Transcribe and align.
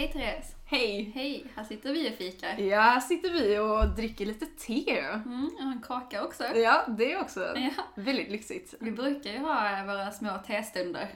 Hej 0.00 0.12
Therese! 0.12 0.54
Hej! 0.66 1.12
Hej! 1.14 1.44
Här 1.56 1.64
sitter 1.64 1.92
vi 1.92 2.10
och 2.10 2.14
fikar. 2.14 2.58
Ja, 2.58 2.80
här 2.80 3.00
sitter 3.00 3.30
vi 3.30 3.58
och 3.58 3.88
dricker 3.96 4.26
lite 4.26 4.46
te. 4.46 4.98
Mm, 5.00 5.50
och 5.56 5.60
en 5.62 5.82
kaka 5.86 6.24
också. 6.24 6.44
Ja, 6.56 6.84
det 6.88 7.12
är 7.12 7.20
också 7.20 7.40
Ja. 7.56 7.70
väldigt 7.94 8.30
lyxigt. 8.30 8.74
Vi 8.80 8.90
brukar 8.92 9.30
ju 9.30 9.38
ha 9.38 9.84
våra 9.86 10.10
små 10.10 10.30
testunder. 10.46 11.08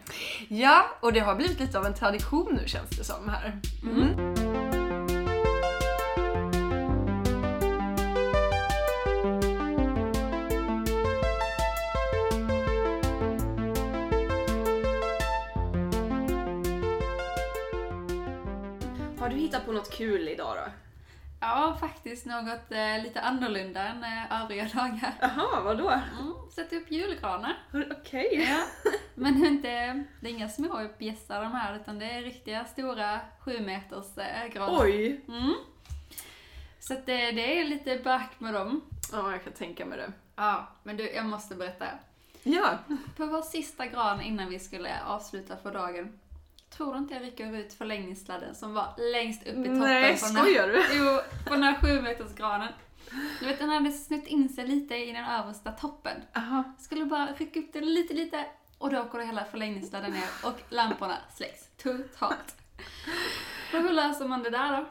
Ja, 0.48 0.84
och 1.00 1.12
det 1.12 1.20
har 1.20 1.34
blivit 1.34 1.60
lite 1.60 1.78
av 1.78 1.86
en 1.86 1.94
tradition 1.94 2.58
nu 2.62 2.68
känns 2.68 2.90
det 2.90 3.04
som 3.04 3.28
här. 3.28 3.60
Mm. 3.82 4.34
Har 4.36 4.43
du 19.54 19.58
hittat 19.58 19.66
på 19.66 19.72
något 19.72 19.90
kul 19.90 20.28
idag 20.28 20.56
då? 20.56 20.72
Ja, 21.40 21.76
faktiskt 21.80 22.26
något 22.26 22.72
eh, 22.72 23.02
lite 23.02 23.20
annorlunda 23.20 23.80
än 23.82 24.04
eh, 24.04 24.42
övriga 24.42 24.64
dagar. 24.74 25.14
Jaha, 25.20 25.60
vadå? 25.60 25.90
Mm, 25.90 26.34
sätta 26.54 26.76
upp 26.76 26.90
julgranar. 26.90 27.56
Okej. 28.00 28.46
Ja. 28.48 28.90
Men 29.14 29.46
inte, 29.46 30.04
det 30.20 30.28
är 30.28 30.32
inga 30.32 30.48
små 30.48 30.88
bjässar 30.98 31.42
de 31.42 31.52
här, 31.52 31.76
utan 31.76 31.98
det 31.98 32.10
är 32.10 32.22
riktiga 32.22 32.64
stora 32.64 33.20
sju 33.40 33.60
meters 33.60 34.18
eh, 34.18 34.52
granar. 34.52 34.82
Oj! 34.82 35.20
Mm. 35.28 35.54
Så 36.80 36.92
att 36.92 37.06
det, 37.06 37.32
det 37.32 37.60
är 37.60 37.64
lite 37.64 37.98
back 38.04 38.30
med 38.40 38.54
dem. 38.54 38.80
Ja, 39.12 39.32
jag 39.32 39.44
kan 39.44 39.52
tänka 39.52 39.86
mig 39.86 39.98
det. 39.98 40.12
Ja, 40.36 40.68
men 40.82 40.96
du, 40.96 41.10
jag 41.10 41.26
måste 41.26 41.54
berätta. 41.54 41.86
Ja. 42.42 42.78
På 43.16 43.26
vår 43.26 43.42
sista 43.42 43.86
gran 43.86 44.20
innan 44.20 44.50
vi 44.50 44.58
skulle 44.58 45.02
avsluta 45.06 45.56
för 45.56 45.72
dagen. 45.72 46.18
Tror 46.76 46.96
inte 46.96 47.14
jag 47.14 47.22
rycker 47.22 47.56
ut 47.56 47.72
förlängningssladden 47.74 48.54
som 48.54 48.74
var 48.74 49.12
längst 49.12 49.42
upp 49.42 49.48
i 49.48 49.54
toppen 49.54 49.78
Nej, 49.78 50.18
på 50.20 50.26
den 50.26 50.36
här, 50.36 50.42
skojar 50.42 50.68
du? 50.68 50.84
jo, 50.98 51.20
på 51.46 51.54
den 51.54 51.62
här 51.62 51.74
sju 51.74 52.02
meters 52.02 52.34
granen. 52.34 52.72
Du 53.40 53.46
vet 53.46 53.58
den 53.58 53.70
hade 53.70 53.92
snutt 53.92 54.26
in 54.26 54.48
sig 54.48 54.66
lite 54.66 54.96
i 54.96 55.12
den 55.12 55.24
översta 55.24 55.72
toppen. 55.72 56.22
Aha. 56.36 56.64
Skulle 56.78 57.04
bara 57.04 57.26
rycka 57.26 57.60
upp 57.60 57.72
den 57.72 57.94
lite, 57.94 58.14
lite 58.14 58.44
och 58.78 58.90
då 58.90 59.04
går 59.04 59.20
hela 59.20 59.44
förlängningssladden 59.44 60.10
ner 60.12 60.28
och 60.44 60.60
lamporna 60.68 61.16
släcks 61.36 61.68
totalt. 61.76 62.56
Och 63.72 63.80
hur 63.80 63.92
löser 63.92 64.28
man 64.28 64.42
det 64.42 64.50
där 64.50 64.76
då? 64.76 64.86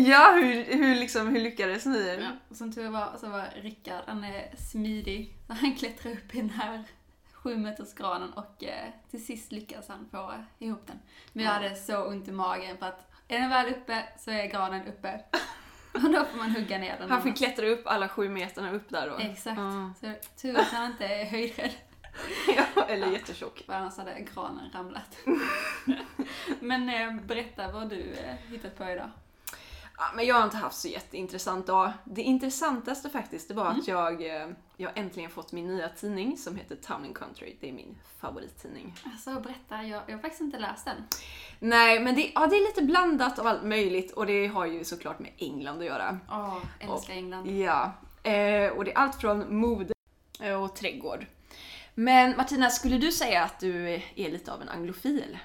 Ja, 0.00 0.32
hur, 0.42 0.64
hur, 0.64 0.94
liksom, 0.94 1.28
hur 1.28 1.40
lyckades 1.40 1.86
ni? 1.86 2.18
Ja, 2.20 2.54
som 2.56 2.72
tur 2.72 2.88
var 2.88 3.16
så 3.20 3.28
var 3.28 3.44
Rickard, 3.62 4.02
han 4.06 4.24
är 4.24 4.56
smidig. 4.56 5.34
Så 5.46 5.52
han 5.52 5.74
klättrade 5.74 6.14
upp 6.16 6.34
i 6.34 6.38
den 6.38 6.50
här 6.50 6.84
sju 7.42 7.56
meters 7.56 7.94
granen 7.94 8.32
och 8.32 8.64
eh, 8.64 8.88
till 9.10 9.24
sist 9.26 9.52
lyckades 9.52 9.88
han 9.88 10.08
få 10.10 10.32
ihop 10.58 10.86
den. 10.86 10.98
Men 11.32 11.44
jag 11.44 11.50
Ja. 11.50 11.54
hade 11.54 11.76
så 11.76 12.04
ont 12.06 12.28
i 12.28 12.32
magen 12.32 12.78
för 12.78 12.86
att 12.86 13.10
är 13.28 13.40
den 13.40 13.50
väl 13.50 13.68
uppe 13.72 14.04
så 14.18 14.30
är 14.30 14.46
granen 14.46 14.88
uppe. 14.88 15.20
Och 15.94 16.00
då 16.00 16.24
får 16.24 16.38
man 16.38 16.50
hugga 16.50 16.78
ner 16.78 16.98
den. 16.98 17.10
Han 17.10 17.22
fick 17.22 17.36
klättra 17.36 17.66
upp 17.66 17.86
alla 17.86 18.08
sju 18.08 18.28
meterna 18.28 18.72
upp 18.72 18.88
där 18.88 19.10
då? 19.10 19.16
Exakt. 19.18 19.58
Ja. 19.58 19.92
Så 20.00 20.14
tur 20.42 20.58
att 20.58 20.66
han 20.68 20.90
inte 20.90 21.06
är 21.06 21.24
höjdrädd. 21.24 21.70
ja, 22.56 22.84
eller 22.88 23.06
jättetjock. 23.06 23.62
För 23.66 23.72
annars 23.72 23.96
hade 23.96 24.20
granen 24.34 24.70
ramlat. 24.74 25.18
Men 26.60 26.88
eh, 26.88 27.14
berätta 27.26 27.72
vad 27.72 27.88
du 27.88 28.12
eh, 28.12 28.34
hittat 28.50 28.78
på 28.78 28.90
idag. 28.90 29.10
Ja, 30.02 30.08
men 30.14 30.26
jag 30.26 30.34
har 30.34 30.44
inte 30.44 30.56
haft 30.56 30.78
så 30.78 30.88
jätteintressant 30.88 31.66
dag. 31.66 31.92
Det 32.04 32.22
intressantaste 32.22 33.10
faktiskt, 33.10 33.48
det 33.48 33.54
var 33.54 33.66
att 33.66 33.88
jag, 33.88 34.26
eh, 34.26 34.48
jag 34.76 34.98
äntligen 34.98 35.30
fått 35.30 35.52
min 35.52 35.66
nya 35.66 35.88
tidning 35.88 36.36
som 36.36 36.56
heter 36.56 36.76
Town 36.76 37.04
and 37.04 37.16
Country. 37.16 37.56
Det 37.60 37.68
är 37.68 37.72
min 37.72 37.98
favorittidning. 38.20 38.94
Alltså 39.04 39.40
berätta, 39.40 39.82
jag, 39.82 40.02
jag 40.06 40.14
har 40.14 40.22
faktiskt 40.22 40.40
inte 40.40 40.58
läst 40.58 40.84
den. 40.84 40.96
Nej, 41.58 42.00
men 42.00 42.14
det, 42.14 42.32
ja, 42.34 42.46
det 42.46 42.56
är 42.56 42.68
lite 42.68 42.82
blandat 42.82 43.38
av 43.38 43.46
allt 43.46 43.62
möjligt 43.64 44.12
och 44.12 44.26
det 44.26 44.46
har 44.46 44.66
ju 44.66 44.84
såklart 44.84 45.18
med 45.18 45.30
England 45.36 45.78
att 45.78 45.84
göra. 45.84 46.18
Åh, 46.30 46.58
älskar 46.80 47.14
England. 47.14 47.46
Ja, 47.46 47.92
eh, 48.22 48.72
och 48.72 48.84
det 48.84 48.92
är 48.92 48.98
allt 48.98 49.20
från 49.20 49.56
mode 49.56 49.94
eh, 50.40 50.62
och 50.62 50.76
trädgård. 50.76 51.26
Men 51.94 52.36
Martina, 52.36 52.70
skulle 52.70 52.98
du 52.98 53.12
säga 53.12 53.44
att 53.44 53.60
du 53.60 53.88
är 54.14 54.30
lite 54.30 54.52
av 54.52 54.62
en 54.62 54.68
anglofil? 54.68 55.38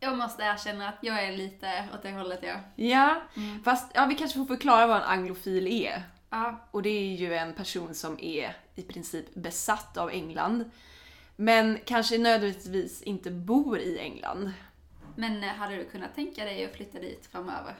Jag 0.00 0.18
måste 0.18 0.42
erkänna 0.42 0.88
att 0.88 0.98
jag 1.00 1.24
är 1.24 1.32
lite 1.32 1.88
åt 1.94 2.02
det 2.02 2.10
hållet 2.12 2.40
jag. 2.42 2.60
Ja, 2.76 3.22
Mm. 3.36 3.62
fast 3.64 3.90
ja, 3.94 4.06
vi 4.06 4.14
kanske 4.14 4.38
får 4.38 4.46
förklara 4.46 4.86
vad 4.86 4.96
en 4.96 5.02
anglofil 5.02 5.66
är. 5.66 6.02
Ja, 6.30 6.60
Och 6.70 6.82
det 6.82 6.88
är 6.88 7.14
ju 7.16 7.34
en 7.34 7.52
person 7.54 7.94
som 7.94 8.18
är 8.20 8.56
i 8.74 8.82
princip 8.82 9.34
besatt 9.34 9.96
av 9.96 10.10
England. 10.10 10.70
Men 11.36 11.78
kanske 11.84 12.18
nödvändigtvis 12.18 13.02
inte 13.02 13.30
bor 13.30 13.78
i 13.78 13.98
England. 13.98 14.52
men 15.16 15.44
eh, 15.44 15.50
hade 15.50 15.76
du 15.76 15.84
kunnat 15.84 16.14
tänka 16.14 16.44
dig 16.44 16.64
att 16.64 16.76
flytta 16.76 16.98
dit 16.98 17.26
framöver? 17.32 17.74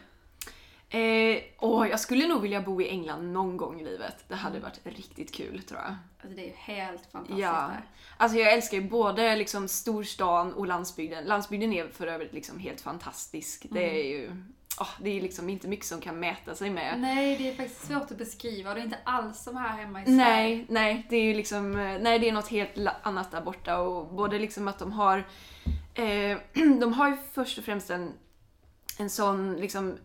Eh, 0.94 1.43
åh, 1.59 1.88
jag 1.88 2.00
skulle 2.00 2.27
nog 2.28 2.43
vilja 2.43 2.60
bo 2.60 2.81
i 2.82 2.88
England 2.88 3.32
någon 3.32 3.56
gång 3.56 3.81
i 3.81 3.84
livet. 3.84 4.25
Det 4.28 4.34
hade 4.34 4.60
varit 4.60 4.81
riktigt 4.84 5.34
kul 5.34 5.62
tror 5.62 5.81
jag. 5.81 5.94
Alltså 6.22 6.37
det 6.37 6.43
är 6.43 6.47
ju 6.47 6.53
helt 6.56 7.06
fantastiskt 7.12 7.38
Ja. 7.41 7.53
där. 7.53 7.81
Alltså 8.16 8.38
jag 8.38 8.53
älskar 8.53 8.77
ju 8.78 8.88
både 8.88 9.37
liksom 9.37 9.69
storstan 9.69 10.53
och 10.53 10.66
landsbygden. 10.66 11.25
Landsbygden 11.25 11.72
är 11.72 11.88
för 11.88 12.06
övrigt 12.06 12.33
liksom 12.33 12.59
helt 12.59 12.81
fantastisk. 12.81 13.66
Det 13.71 14.00
är 14.00 14.04
ju 14.19 14.37
åh, 14.81 14.88
det 15.00 15.10
är 15.10 15.21
liksom 15.22 15.49
inte 15.49 15.69
mycket 15.69 15.87
som 15.87 16.00
kan 16.00 16.21
mäta 16.21 16.54
sig 16.54 16.71
med. 16.71 17.00
Nej, 17.00 17.37
det 17.37 17.50
är 17.50 17.54
faktiskt 17.54 17.87
svårt 17.87 18.10
att 18.10 18.19
beskriva 18.19 18.71
och 18.71 18.75
det 18.77 18.81
är 18.81 18.84
inte 18.84 18.99
alls 19.04 19.43
som 19.43 19.56
här 19.56 19.77
hemma 19.77 20.03
i 20.03 20.04
Sverige. 20.04 20.16
Nej, 20.25 20.66
nej, 20.69 21.06
det 21.10 21.16
är 21.16 21.22
ju 21.25 21.34
liksom, 21.34 21.77
eh, 21.77 21.99
nej 22.00 22.19
det 22.19 22.28
är 22.28 22.33
något 22.33 22.49
helt 22.49 22.72
annat 23.03 23.31
där 23.31 23.41
borta 23.41 23.78
och 23.78 24.06
både 24.15 24.38
liksom 24.38 24.69
att 24.69 24.78
de 24.78 24.93
har, 24.93 25.19
eh, 25.94 26.38
de 26.81 26.93
har 26.93 27.09
ju 27.09 27.16
först 27.33 27.59
och 27.59 27.65
främst 27.65 27.91
en, 27.91 28.12
en 28.99 29.10
sån 29.10 29.56
liksom 29.56 29.99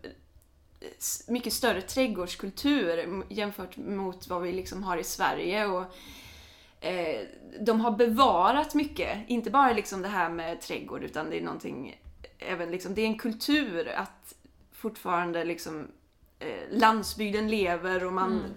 mycket 1.28 1.52
större 1.52 1.80
trädgårdskultur 1.80 3.22
jämfört 3.28 3.76
mot 3.76 4.28
vad 4.28 4.42
vi 4.42 4.52
liksom 4.52 4.82
har 4.82 4.96
i 4.96 5.04
Sverige 5.04 5.66
och 5.66 5.84
eh, 6.80 7.20
de 7.60 7.80
har 7.80 7.90
bevarat 7.90 8.74
mycket, 8.74 9.18
inte 9.28 9.50
bara 9.50 9.72
liksom 9.72 10.02
det 10.02 10.08
här 10.08 10.30
med 10.30 10.60
trädgård 10.60 11.02
utan 11.02 11.30
det 11.30 11.38
är 11.38 11.42
någonting, 11.42 12.00
även 12.38 12.70
liksom, 12.70 12.94
det 12.94 13.02
är 13.02 13.06
en 13.06 13.18
kultur 13.18 13.88
att 13.88 14.34
fortfarande 14.72 15.44
liksom 15.44 15.88
eh, 16.38 16.78
landsbygden 16.78 17.48
lever 17.48 18.04
och 18.04 18.12
man 18.12 18.32
Mm 18.32 18.50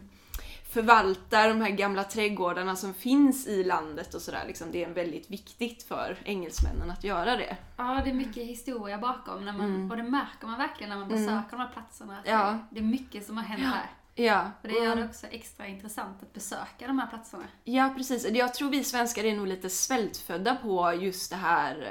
förvaltar 0.73 1.49
de 1.49 1.61
här 1.61 1.69
gamla 1.69 2.03
trädgårdarna 2.03 2.75
som 2.75 2.93
finns 2.93 3.47
i 3.47 3.63
landet 3.63 4.13
och 4.13 4.21
sådär. 4.21 4.43
Liksom, 4.47 4.71
det 4.71 4.83
är 4.83 4.89
väldigt 4.89 5.29
viktigt 5.31 5.83
för 5.83 6.17
engelsmännen 6.25 6.91
att 6.91 7.03
göra 7.03 7.35
det. 7.35 7.57
Ja, 7.77 8.01
det 8.03 8.09
är 8.09 8.13
mycket 8.13 8.43
historia 8.47 8.97
bakom 8.97 9.45
när 9.45 9.53
man, 9.53 9.65
Mm. 9.65 9.91
och 9.91 9.97
det 9.97 10.03
märker 10.03 10.47
man 10.47 10.57
verkligen 10.59 10.89
när 10.89 10.97
man 10.97 11.11
Mm. 11.11 11.17
besöker 11.25 11.51
de 11.51 11.59
här 11.59 11.69
platserna. 11.73 12.17
Ja. 12.25 12.59
det, 12.71 12.79
är 12.79 12.83
mycket 12.83 13.25
som 13.25 13.37
har 13.37 13.43
hänt 13.43 13.63
här. 13.63 13.85
Ja, 14.15 14.51
Och 14.61 14.67
det 14.67 14.73
gör 14.73 14.95
det 14.95 15.05
också 15.05 15.27
extra 15.27 15.67
intressant 15.67 16.23
att 16.23 16.33
besöka 16.33 16.87
de 16.87 16.99
här 16.99 17.07
platserna. 17.07 17.43
ja 17.63 17.93
precis. 17.97 18.27
Jag 18.29 18.53
tror 18.53 18.69
vi 18.69 18.83
svenskar 18.83 19.23
är 19.23 19.35
nog 19.35 19.47
lite 19.47 19.69
svältfödda 19.69 20.55
på 20.55 20.93
just 21.01 21.29
det 21.31 21.35
här 21.37 21.81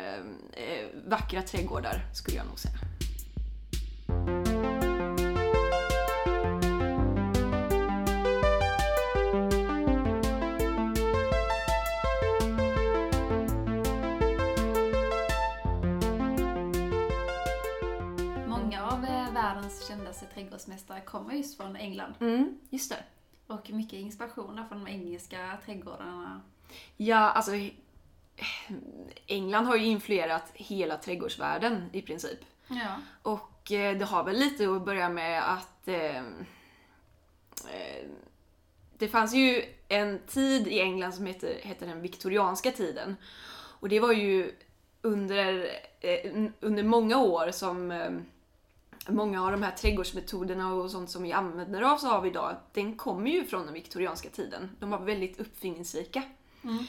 eh, 0.54 0.64
eh, 0.64 0.86
vackra 1.08 1.42
trädgårdar, 1.42 2.00
skulle 2.14 2.36
jag 2.36 2.46
nog 2.46 2.58
säga. 2.58 2.78
Trädgårdsmästare 20.42 21.00
kommer 21.00 21.34
just 21.34 21.56
från 21.56 21.76
England. 21.76 22.14
Mm, 22.20 22.58
just 22.70 22.90
det. 22.90 23.04
Och 23.46 23.70
mycket 23.70 23.98
inspiration 23.98 24.56
där 24.56 24.64
från 24.64 24.84
de 24.84 24.90
engelska 24.90 25.58
trädgårdarna. 25.64 26.40
Ja, 26.96 27.16
alltså 27.16 27.52
England 29.26 29.66
har 29.66 29.76
ju 29.76 29.86
influerat 29.86 30.50
hela 30.54 30.96
trädgårdsvärlden 30.96 31.90
i 31.92 32.02
princip. 32.02 32.38
Ja. 32.68 32.96
Och 33.22 33.72
eh, 33.72 33.98
det 33.98 34.04
har 34.04 34.24
väl 34.24 34.36
lite 34.36 34.70
att 34.70 34.84
börja 34.84 35.08
med 35.08 35.52
att 35.52 35.88
eh, 35.88 36.16
eh, 36.16 38.08
det 38.98 39.08
fanns 39.08 39.34
ju 39.34 39.64
en 39.88 40.18
tid 40.26 40.68
i 40.68 40.80
England 40.80 41.12
som 41.12 41.26
heter, 41.26 41.54
heter 41.62 41.86
den 41.86 42.02
viktorianska 42.02 42.70
tiden. 42.70 43.16
Och 43.80 43.88
det 43.88 44.00
var 44.00 44.12
ju 44.12 44.52
under, 45.02 45.68
eh, 46.00 46.50
under 46.60 46.82
många 46.82 47.18
år 47.18 47.50
som 47.50 47.90
eh, 47.90 48.10
många 49.08 49.44
av 49.44 49.52
de 49.52 49.62
här 49.62 49.70
trädgårdsmetoderna 49.70 50.74
och 50.74 50.90
sånt 50.90 51.10
som 51.10 51.22
vi 51.22 51.32
använder 51.32 51.92
oss 51.92 52.04
av 52.04 52.26
idag, 52.26 52.56
den 52.72 52.96
kommer 52.96 53.30
ju 53.30 53.44
från 53.44 53.64
den 53.64 53.74
viktorianska 53.74 54.28
tiden. 54.28 54.70
De 54.80 54.90
var 54.90 54.98
väldigt 54.98 55.40
uppfinningsrika. 55.40 56.22
Mm. 56.64 56.86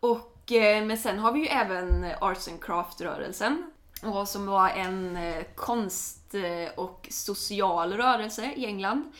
Och, 0.00 0.52
eh, 0.52 0.84
men 0.84 0.98
sen 0.98 1.18
har 1.18 1.32
vi 1.32 1.40
ju 1.40 1.46
även 1.46 2.06
Arts 2.20 2.48
and 2.48 2.64
Craft-rörelsen. 2.64 3.70
Som 4.26 4.46
var 4.46 4.68
en 4.68 5.16
eh, 5.16 5.42
konst 5.54 6.34
eh, 6.34 6.78
och 6.78 7.06
social 7.10 7.92
rörelse 7.92 8.52
i 8.56 8.66
England. 8.66 9.12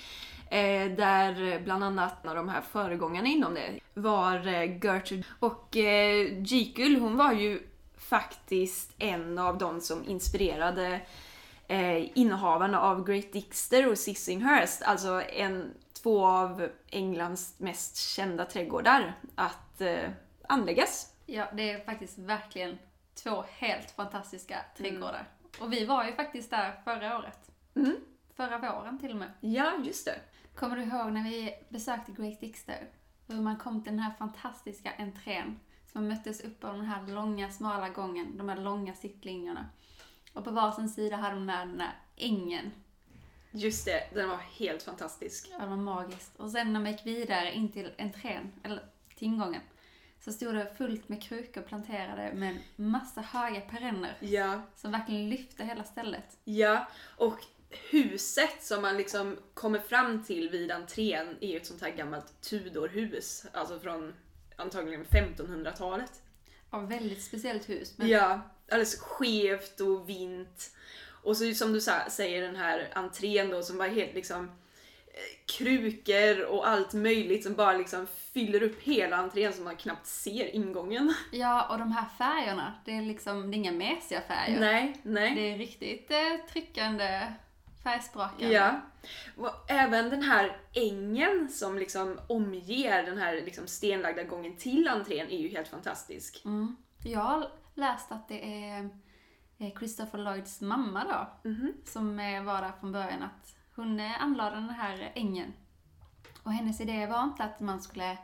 Där 0.96 1.60
bland 1.60 1.84
annat 1.84 2.26
av 2.26 2.34
de 2.34 2.48
här 2.48 2.60
föregångarna 2.72 3.28
inom 3.28 3.54
det 3.54 3.80
var 3.94 4.38
Gertrude. 4.84 5.24
Och 5.40 5.76
Jekyll, 6.46 7.00
hon 7.00 7.16
var 7.16 7.32
ju 7.32 7.68
faktiskt 7.98 8.90
en 8.98 9.38
av 9.38 9.58
de 9.58 9.80
som 9.80 10.08
inspirerade 10.08 11.00
eh, 11.68 12.18
innehavarna 12.18 12.80
av 12.80 13.04
Great 13.04 13.32
Dixter 13.32 13.90
och 13.90 13.98
Sissinghurst, 13.98 14.82
alltså 14.82 15.22
en, 15.22 15.74
två 16.02 16.26
av 16.26 16.68
Englands 16.90 17.60
mest 17.60 17.96
kända 17.96 18.44
trädgårdar, 18.44 19.14
att 19.34 19.80
eh, 19.80 20.10
anläggas. 20.48 21.14
Ja, 21.26 21.46
det 21.52 21.70
är 21.70 21.84
faktiskt 21.84 22.18
verkligen 22.18 22.78
två 23.14 23.44
helt 23.48 23.90
fantastiska 23.90 24.56
trädgårdar. 24.76 25.28
Och 25.60 25.72
vi 25.72 25.84
var 25.84 26.04
ju 26.04 26.12
faktiskt 26.12 26.50
där 26.50 26.80
förra 26.84 27.18
året. 27.18 27.50
Mm. 27.74 27.96
Förra 28.36 28.58
våren 28.58 28.98
till 28.98 29.10
och 29.10 29.16
med. 29.16 29.32
Ja, 29.40 29.72
just 29.84 30.04
det. 30.04 30.20
Kommer 30.54 30.76
du 30.76 30.82
ihåg 30.82 31.12
när 31.12 31.24
vi 31.24 31.54
besökte 31.68 32.12
Great 32.12 32.40
Dixter? 32.40 32.88
Hur 33.26 33.40
man 33.40 33.56
kom 33.56 33.82
till 33.82 33.92
den 33.92 34.00
här 34.00 34.12
fantastiska 34.18 34.92
entrén 34.98 35.60
som 35.92 36.08
möttes 36.08 36.40
upp 36.40 36.64
av 36.64 36.74
den 36.74 36.84
här 36.84 37.06
långa, 37.06 37.50
smala 37.50 37.88
gången, 37.88 38.36
de 38.36 38.48
här 38.48 38.56
långa 38.56 38.94
sittlinjerna. 38.94 39.66
Och 40.34 40.44
på 40.44 40.50
varsin 40.50 40.88
sida 40.88 41.16
hade 41.16 41.34
de 41.34 41.46
med 41.46 41.68
den 41.68 41.80
här 41.80 41.94
ängen. 42.16 42.70
Just 43.50 43.84
det, 43.84 44.02
den 44.14 44.28
var 44.28 44.36
helt 44.36 44.82
fantastisk. 44.82 45.48
Ja, 45.52 45.58
det 45.58 45.66
var 45.66 45.76
magiskt. 45.76 46.36
Och 46.36 46.50
sen 46.50 46.72
när 46.72 46.80
man 46.80 46.92
gick 46.92 47.06
vidare 47.06 47.52
in 47.52 47.72
till 47.72 47.92
entrén, 47.98 48.52
eller 48.64 48.82
till 49.16 49.26
ingången, 49.26 49.60
så 50.20 50.32
stod 50.32 50.54
det 50.54 50.74
fullt 50.78 51.08
med 51.08 51.22
krukor 51.22 51.62
planterade 51.62 52.34
med 52.34 52.58
massa 52.76 53.20
höga 53.20 53.60
perenner 53.60 54.16
Ja, 54.20 54.62
som 54.76 54.92
verkligen 54.92 55.28
lyfte 55.30 55.64
hela 55.64 55.84
stället. 55.84 56.38
ja. 56.44 56.88
Och 57.16 57.38
huset 57.90 58.62
som 58.62 58.82
man 58.82 58.96
liksom 58.96 59.36
kommer 59.54 59.78
fram 59.78 60.24
till 60.24 60.50
vid 60.50 60.70
entrén 60.70 61.36
är 61.40 61.48
ju 61.48 61.56
ett 61.56 61.66
sånt 61.66 61.82
här 61.82 61.90
gammalt 61.90 62.40
Tudorhus, 62.40 63.46
alltså 63.52 63.80
från 63.80 64.14
antagligen 64.56 65.04
1500-talet. 65.04 66.22
Ja, 66.70 66.78
väldigt 66.78 67.22
speciellt 67.22 67.68
hus. 67.68 67.98
Men 67.98 68.08
Ja, 68.08 68.40
alldeles 68.70 69.00
skevt 69.00 69.80
och 69.80 70.08
vint. 70.08 70.70
Och 71.24 71.36
så 71.36 71.54
som 71.54 71.72
du 71.72 71.80
säger 72.10 72.42
den 72.42 72.56
här 72.56 72.88
entrén 72.94 73.50
då 73.50 73.62
som 73.62 73.78
var 73.78 73.88
helt 73.88 74.14
liksom 74.14 74.44
eh, 75.06 75.56
krukor 75.58 76.44
och 76.44 76.68
allt 76.68 76.92
möjligt 76.92 77.44
som 77.44 77.54
bara 77.54 77.72
liksom 77.72 78.06
fyller 78.32 78.62
upp 78.62 78.82
hela 78.82 79.16
entrén 79.16 79.52
så 79.52 79.62
man 79.62 79.76
knappt 79.76 80.06
ser 80.06 80.54
ingången. 80.54 81.14
Ja, 81.32 81.68
och 81.70 81.78
de 81.78 81.92
här 81.92 82.06
färgerna, 82.18 82.74
det 82.84 82.96
är 82.96 83.02
liksom, 83.02 83.50
det 83.50 83.54
är 83.54 83.58
inga 83.58 83.72
mesiga 83.72 84.20
färger. 84.20 84.60
Nej, 84.60 85.00
nej. 85.02 85.34
Det 85.34 85.52
är 85.52 85.58
riktigt 85.58 86.10
eh, 86.10 86.52
tryckande, 86.52 87.32
färgsprakande. 87.82 88.54
Ja. 88.54 88.80
Och 89.36 89.70
även 89.70 90.10
den 90.10 90.22
här 90.22 90.56
ängen 90.72 91.48
som 91.48 91.78
liksom 91.78 92.20
omger 92.28 93.02
den 93.02 93.18
här 93.18 93.34
liksom 93.34 93.66
stenlagda 93.66 94.22
gången 94.22 94.56
till 94.56 94.88
entrén 94.88 95.30
är 95.30 95.38
ju 95.38 95.48
helt 95.48 95.68
fantastisk. 95.68 96.42
Mm. 96.44 96.76
Har 97.16 97.50
läst 97.74 98.12
att 98.12 98.28
det 98.28 98.64
är 98.64 98.90
eh, 99.58 99.72
Christopher 99.78 100.18
Lloyds 100.18 100.60
mamma 100.60 101.04
då, 101.04 101.48
Mhm. 101.50 101.72
som 101.84 102.18
eh, 102.18 102.42
var 102.44 102.62
där 102.62 102.72
från 102.80 102.92
början, 102.92 103.22
att 103.22 103.56
hon 103.76 104.00
eh, 104.00 104.22
anlade 104.22 104.56
den 104.56 104.70
här 104.70 105.12
ängen. 105.14 105.52
Och 106.42 106.52
hennes 106.52 106.80
idé 106.80 107.06
var 107.06 107.22
inte 107.24 107.44
att 107.44 107.60
man 107.60 107.82
skulle 107.82 108.18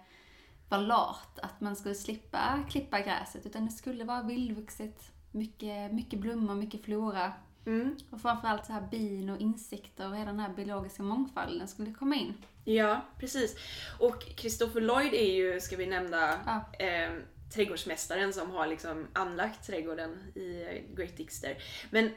vara 0.69 0.81
lat, 0.81 1.38
att 1.38 1.61
man 1.61 1.76
skulle 1.76 1.94
slippa 1.94 2.58
klippa 2.70 3.00
gräset, 3.00 3.47
utan 3.47 3.67
det 3.67 3.73
skulle 3.73 4.05
vara 4.05 4.23
vildvuxet, 4.23 5.12
mycket, 5.32 5.93
mycket 5.93 6.19
blommor, 6.20 6.55
mycket 6.55 6.85
flora. 6.85 7.32
Mm. 7.67 7.97
Och 8.11 8.20
framförallt 8.20 8.67
så 8.67 8.73
här 8.73 8.88
bin 8.91 9.31
och 9.31 9.38
insekter 9.38 10.08
och 10.08 10.17
hela 10.17 10.31
den 10.31 10.41
här 10.41 10.55
biologiska 10.55 11.02
mångfalden 11.02 11.69
skulle 11.69 11.93
komma 11.93 12.14
in. 12.17 12.35
Ja, 12.64 13.00
precis. 13.19 13.56
Och 13.99 14.23
Christopher 14.37 14.81
Lloyd 14.81 15.14
är 15.14 15.32
ju, 15.35 15.61
ska 15.61 15.76
vi 15.76 15.87
nämna, 15.87 16.31
Ja. 16.47 16.85
eh, 16.87 17.12
trädgårdsmästaren 17.55 18.32
som 18.32 18.50
har 18.50 18.67
liksom 18.67 19.06
anlagt 19.12 19.67
trädgården 19.67 20.19
i 20.35 20.64
Great 20.94 21.17
Dixter. 21.17 21.62
Men 21.91 22.11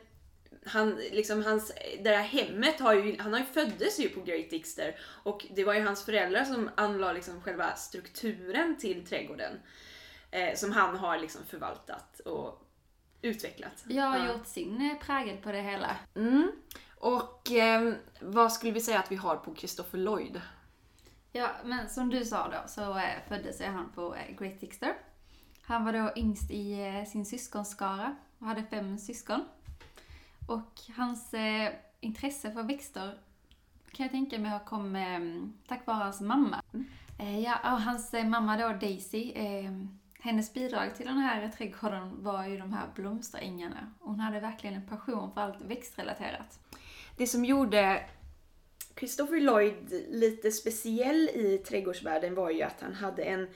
han, 0.66 0.96
liksom 0.96 1.44
hans, 1.46 1.72
det 1.98 2.10
där 2.10 2.22
hemmet 2.22 2.80
har 2.80 2.94
ju, 2.94 3.18
han 3.20 3.34
har 3.34 3.40
ju 3.40 3.46
föddes 3.46 4.00
ju 4.00 4.10
på 4.10 4.22
Great 4.22 4.50
Dixter 4.50 4.96
och 5.24 5.46
det 5.56 5.64
var 5.64 5.74
ju 5.74 5.82
hans 5.82 6.06
föräldrar 6.06 6.44
som 6.44 6.70
anlade 6.76 7.14
liksom 7.14 7.42
själva 7.42 7.76
strukturen 7.76 8.78
till 8.78 9.06
trädgården. 9.06 9.60
Eh, 10.32 10.56
som 10.56 10.72
han 10.72 10.96
har 10.98 11.18
liksom 11.18 11.46
förvaltat 11.46 12.20
och 12.20 12.68
utvecklat. 13.22 13.84
Jag 13.88 14.04
har 14.04 14.18
Ja. 14.18 14.34
gjort 14.34 14.48
sin 14.48 14.92
eh, 14.92 14.98
prägel 15.06 15.38
på 15.38 15.52
det 15.52 15.62
hela. 15.62 15.96
Mm. 16.16 16.52
Och 16.96 17.52
eh, 17.52 17.94
vad 18.22 18.54
skulle 18.54 18.72
vi 18.72 18.82
säga 18.82 19.00
att 19.00 19.12
vi 19.12 19.16
har 19.16 19.36
på 19.36 19.56
Christopher 19.56 19.98
Lloyd? 20.00 20.42
Ja, 21.32 21.50
men 21.66 21.90
som 21.90 22.10
du 22.10 22.26
sa 22.26 22.48
då 22.50 22.68
så 22.68 22.98
eh, 22.98 23.28
föddes 23.28 23.62
han 23.62 23.92
på 23.96 24.16
eh, 24.16 24.36
Great 24.40 24.60
Dixter. 24.60 24.94
Han 25.66 25.86
var 25.86 25.94
då 25.94 26.12
yngst 26.16 26.52
i 26.52 26.82
eh, 26.82 27.10
sin 27.10 27.26
syskonskara 27.26 28.16
och 28.40 28.48
hade 28.48 28.64
fem 28.64 28.98
syskon. 28.98 29.46
Och 30.48 30.96
hans 30.96 31.34
eh, 31.34 31.74
intresse 32.00 32.52
för 32.52 32.64
växter 32.64 33.18
kan 33.92 34.04
jag 34.04 34.12
tänka 34.12 34.40
mig 34.40 34.52
har 34.52 34.60
kommit 34.60 35.08
eh, 35.08 35.50
tack 35.68 35.88
vare 35.88 36.04
hans 36.04 36.22
mamma. 36.22 36.62
Eh, 37.20 37.40
ja, 37.40 37.74
och 37.74 37.82
hans 37.82 38.14
eh, 38.14 38.26
mamma 38.26 38.58
då, 38.58 38.68
Daisy, 38.68 39.32
eh, 39.32 39.72
hennes 40.20 40.54
bidrag 40.54 40.96
till 40.96 41.06
den 41.06 41.18
här 41.18 41.50
trädgården 41.58 42.24
var 42.24 42.48
ju 42.48 42.58
de 42.58 42.74
här 42.74 42.88
blomsterängarna. 42.96 43.94
Hon 44.00 44.20
hade 44.20 44.40
verkligen 44.40 44.76
en 44.76 44.88
passion 44.88 45.34
för 45.34 45.42
allt 45.42 45.62
växtrelaterat. 45.62 46.60
Det 47.18 47.28
som 47.28 47.46
gjorde 47.46 48.06
Christopher 49.00 49.42
Lloyd 49.42 50.06
lite 50.10 50.52
speciell 50.52 51.30
i 51.34 51.58
trädgårdsvärlden 51.58 52.36
var 52.36 52.50
ju 52.50 52.62
att 52.62 52.82
han 52.82 52.94
hade 52.94 53.24
en 53.24 53.48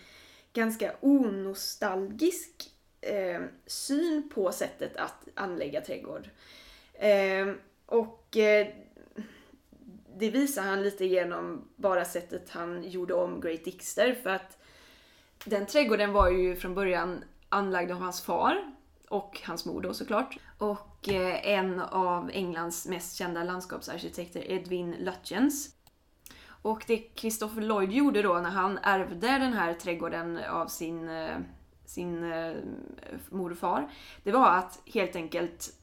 ganska 0.58 0.96
onostalgisk 1.00 2.72
eh, 3.02 3.42
syn 3.66 4.30
på 4.34 4.52
sättet 4.52 4.98
att 4.98 5.28
anlägga 5.36 5.82
trädgård. 5.82 6.30
Eh, 6.94 7.48
och 7.86 8.38
eh, 8.38 8.68
det 10.18 10.30
visar 10.30 10.64
han 10.64 10.84
lite 10.84 11.06
genom 11.06 11.68
bara 11.76 12.06
sättet 12.06 12.50
han 12.50 12.84
gjorde 12.84 13.14
om 13.14 13.42
Great 13.42 13.66
Dixter 13.66 14.14
för 14.24 14.30
att 14.30 14.58
den 15.46 15.66
trädgården 15.66 16.14
var 16.14 16.30
ju 16.30 16.56
från 16.56 16.76
början 16.76 17.24
anlagd 17.50 17.92
av 17.92 17.98
hans 17.98 18.22
far 18.22 18.74
och 19.10 19.42
hans 19.44 19.66
mor 19.66 19.82
då 19.82 19.94
såklart. 19.94 20.38
Och 20.58 21.10
eh, 21.10 21.48
en 21.48 21.80
av 21.80 22.30
Englands 22.34 22.88
mest 22.88 23.16
kända 23.16 23.44
landskapsarkitekter, 23.44 24.52
Edwin 24.52 24.96
Lutyens. 25.00 25.77
Och 26.62 26.84
det 26.88 27.04
Christopher 27.16 27.62
Lloyd 27.62 27.92
gjorde 27.92 28.22
då 28.22 28.34
när 28.34 28.50
han 28.50 28.78
ärvde 28.84 29.28
den 29.28 29.54
här 29.54 29.74
trädgården 29.74 30.40
av 30.50 30.68
sin, 30.68 31.10
eh, 31.10 31.38
sin 31.86 32.32
eh, 32.32 32.56
morfar, 33.30 33.90
det 34.24 34.32
var 34.32 34.58
att 34.58 34.80
helt 34.86 35.16
enkelt 35.16 35.74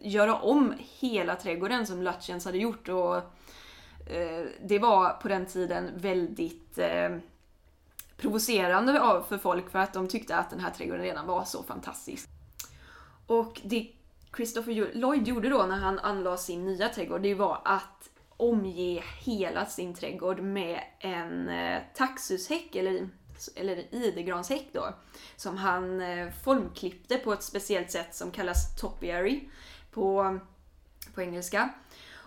göra 0.00 0.34
om 0.34 0.74
hela 0.78 1.36
trädgården 1.36 1.86
som 1.86 2.02
Lutyens 2.02 2.44
hade 2.44 2.58
gjort. 2.58 2.88
Och 2.88 3.16
eh, 4.12 4.46
det 4.64 4.78
var 4.78 5.10
på 5.10 5.28
den 5.28 5.46
tiden 5.46 5.90
väldigt 5.96 6.78
eh, 6.78 7.16
provocerande 8.16 9.00
av 9.00 9.22
för 9.22 9.38
folk 9.38 9.70
för 9.70 9.78
att 9.78 9.92
de 9.92 10.08
tyckte 10.08 10.36
att 10.36 10.50
den 10.50 10.60
här 10.60 10.70
trädgården 10.70 11.02
redan 11.02 11.26
var 11.26 11.44
så 11.44 11.62
fantastisk. 11.62 12.28
Och 13.26 13.60
det 13.64 13.88
Christopher 14.36 14.94
Lloyd 14.94 15.28
gjorde 15.28 15.48
då 15.48 15.62
när 15.62 15.76
han 15.76 15.98
anlade 15.98 16.38
sin 16.38 16.64
nya 16.64 16.88
trädgård, 16.88 17.22
det 17.22 17.34
var 17.34 17.60
att 17.64 18.10
omge 18.42 19.02
hela 19.18 19.66
sin 19.66 19.94
trädgård 19.94 20.40
med 20.40 20.80
en 20.98 21.48
eh, 21.48 21.82
taxushäck, 21.94 22.76
eller, 22.76 23.08
eller 23.56 23.94
idegranshäck 23.94 24.68
då, 24.72 24.94
som 25.36 25.56
han 25.56 26.00
eh, 26.00 26.30
formklippte 26.44 27.16
på 27.16 27.32
ett 27.32 27.42
speciellt 27.42 27.90
sätt 27.90 28.14
som 28.14 28.30
kallas 28.30 28.76
topiary 28.80 29.40
på, 29.90 30.38
på 31.14 31.22
engelska. 31.22 31.70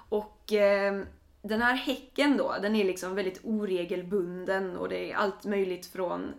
Och 0.10 0.54
eh, 0.54 1.04
den 1.42 1.62
här 1.62 1.76
häcken 1.76 2.38
då, 2.38 2.56
den 2.62 2.76
är 2.76 2.84
liksom 2.84 3.16
väldigt 3.16 3.40
oregelbunden 3.44 4.78
och 4.78 4.90
det 4.90 5.12
är 5.12 5.16
allt 5.16 5.44
möjligt 5.44 5.86
från 5.86 6.34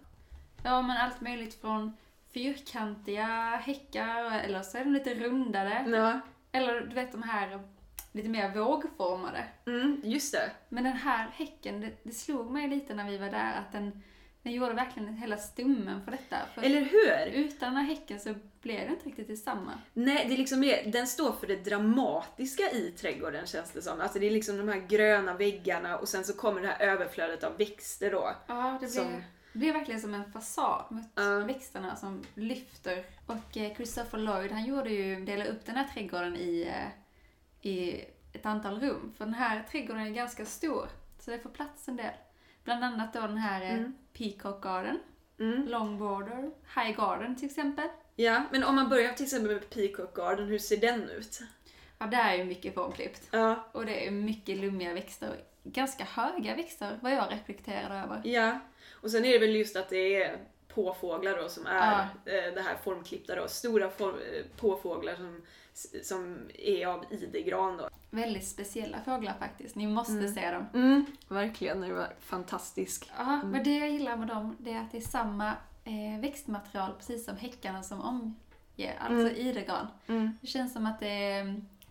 Ja, 0.62 0.82
men 0.82 0.96
allt 0.96 1.20
möjligt 1.20 1.60
från 1.60 1.96
fyrkantiga 2.34 3.60
häckar, 3.64 4.40
eller 4.40 4.62
så 4.62 4.78
är 4.78 4.84
de 4.84 4.92
lite 4.92 5.14
rundade. 5.14 5.84
Ja, 5.88 6.20
Eller 6.52 6.80
du 6.80 6.94
vet 6.94 7.12
de 7.12 7.22
här 7.22 7.60
lite 8.16 8.28
mer 8.28 8.54
vågformade. 8.54 9.44
mm, 9.66 10.00
just 10.04 10.32
det. 10.32 10.50
Men 10.68 10.84
den 10.84 10.92
här 10.92 11.28
häcken, 11.34 11.80
det, 11.80 11.90
det 12.02 12.12
slog 12.12 12.50
mig 12.50 12.68
lite 12.68 12.94
när 12.94 13.10
vi 13.10 13.18
var 13.18 13.30
där 13.30 13.52
att 13.58 13.72
den, 13.72 14.02
den 14.42 14.52
gjorde 14.52 14.72
verkligen 14.74 15.14
hela 15.16 15.36
stummen 15.36 16.04
för 16.04 16.10
detta. 16.10 16.36
För 16.54 16.62
Eller 16.62 16.80
hur? 16.80 17.26
utan 17.40 17.74
den 17.74 17.76
här 17.84 17.94
häcken 17.94 18.20
så 18.20 18.34
blev 18.62 18.80
det 18.80 18.86
inte 18.86 19.06
riktigt 19.08 19.28
detsamma. 19.28 19.72
Nej, 19.92 20.24
det 20.28 20.34
är 20.34 20.38
liksom 20.38 20.74
den 20.86 21.06
står 21.06 21.32
för 21.32 21.46
det 21.46 21.56
dramatiska 21.56 22.62
i 22.70 22.90
trädgården 22.90 23.46
känns 23.46 23.70
det 23.70 23.82
som. 23.82 24.00
Alltså 24.00 24.18
det 24.18 24.26
är 24.26 24.30
liksom 24.30 24.56
de 24.56 24.68
här 24.68 24.86
gröna 24.88 25.34
väggarna 25.34 25.96
och 25.98 26.08
sen 26.08 26.24
så 26.24 26.32
kommer 26.32 26.60
det 26.60 26.68
här 26.68 26.80
överflödet 26.86 27.44
av 27.44 27.56
växter 27.58 28.10
då. 28.10 28.30
Ja, 28.46 28.54
det 28.72 28.78
blev, 28.78 28.88
Som- 28.88 29.22
det 29.52 29.58
blev 29.58 29.74
verkligen 29.74 30.00
som 30.00 30.14
en 30.14 30.32
fasad 30.32 30.84
mot 30.90 31.04
Ja. 31.14 31.38
växterna 31.38 31.96
som 31.96 32.22
lyfter. 32.34 33.04
Och 33.26 33.56
eh, 33.56 33.74
Christopher 33.76 34.18
Lloyd, 34.18 34.52
han 34.52 34.64
gjorde 34.64 34.90
ju, 34.90 35.24
delade 35.24 35.50
upp 35.50 35.66
den 35.66 35.76
här 35.76 35.88
trädgården 35.94 36.36
i, 36.36 36.62
eh, 36.74 36.88
i 37.66 38.04
ett 38.32 38.46
antal 38.46 38.80
rum. 38.80 39.12
För 39.18 39.24
den 39.24 39.34
här 39.34 39.62
trädgården 39.70 40.06
är 40.06 40.10
ganska 40.10 40.44
stor, 40.46 40.88
så 41.18 41.30
det 41.30 41.38
får 41.38 41.50
plats 41.50 41.88
en 41.88 41.96
del. 41.96 42.12
Bland 42.64 42.84
annat 42.84 43.12
då 43.12 43.20
den 43.20 43.38
här 43.38 43.62
eh, 43.62 43.74
Mm. 43.74 43.94
Peacock 44.12 44.62
Garden, 44.62 44.98
Mm. 45.38 45.68
Long 45.68 45.98
Border, 45.98 46.50
High 46.76 46.96
Garden 46.96 47.36
till 47.36 47.46
exempel. 47.46 47.88
Ja, 48.16 48.42
men 48.52 48.64
om 48.64 48.74
man 48.74 48.88
börjar 48.88 49.12
till 49.12 49.24
exempel 49.24 49.52
med 49.52 49.70
Peacock 49.70 50.14
Garden, 50.16 50.46
hur 50.46 50.58
ser 50.58 50.76
den 50.76 51.10
ut? 51.10 51.40
Ja, 51.98 52.06
det 52.06 52.16
är 52.16 52.34
ju 52.34 52.44
mycket 52.44 52.74
formklippt. 52.74 53.28
Ja. 53.30 53.68
Och 53.72 53.86
det 53.86 54.06
är 54.06 54.10
mycket 54.10 54.58
lummiga 54.58 54.94
växter. 54.94 55.36
Ganska 55.62 56.04
höga 56.04 56.54
växter, 56.56 56.98
vad 57.02 57.12
jag 57.12 57.32
reflekterade 57.32 57.94
över. 57.94 58.20
Ja. 58.24 58.58
Och 58.92 59.10
sen 59.10 59.24
är 59.24 59.32
det 59.32 59.38
väl 59.38 59.56
just 59.56 59.76
att 59.76 59.88
det 59.88 60.22
är 60.22 60.38
påfåglar 60.68 61.36
då 61.42 61.48
som 61.48 61.66
är 61.66 62.00
eh, 62.02 62.54
det 62.54 62.60
här 62.62 62.76
formklippta 62.84 63.34
då. 63.34 63.48
Stora 63.48 63.90
form, 63.90 64.14
eh, 64.14 64.44
påfåglar 64.60 65.14
som, 65.14 65.42
som 66.02 66.50
är 66.54 66.86
av 66.86 67.04
idegran 67.10 67.76
då. 67.76 67.88
Väldigt 68.10 68.46
speciella 68.48 69.00
fåglar 69.04 69.34
faktiskt. 69.38 69.74
Ni 69.76 69.86
måste 69.86 70.12
Mm. 70.12 70.34
se 70.34 70.50
dem. 70.50 70.66
Mm, 70.74 71.06
verkligen, 71.28 71.80
det 71.80 71.92
var 71.92 72.12
fantastisk. 72.20 73.10
Ja, 73.18 73.42
men 73.44 73.64
det 73.64 73.78
jag 73.78 73.90
gillar 73.90 74.16
med 74.16 74.28
dem 74.28 74.56
det 74.58 74.72
är 74.72 74.80
att 74.80 74.92
det 74.92 74.98
är 74.98 75.02
samma 75.02 75.52
eh, 75.84 76.20
växtmaterial 76.20 76.92
precis 76.98 77.24
som 77.24 77.36
häckarna 77.36 77.82
som 77.82 78.00
omger, 78.00 78.96
alltså 79.00 79.36
idegran. 79.36 79.86
Mm. 80.06 80.30
Det 80.40 80.46
känns 80.46 80.72
som 80.72 80.86
att 80.86 81.00
det 81.00 81.38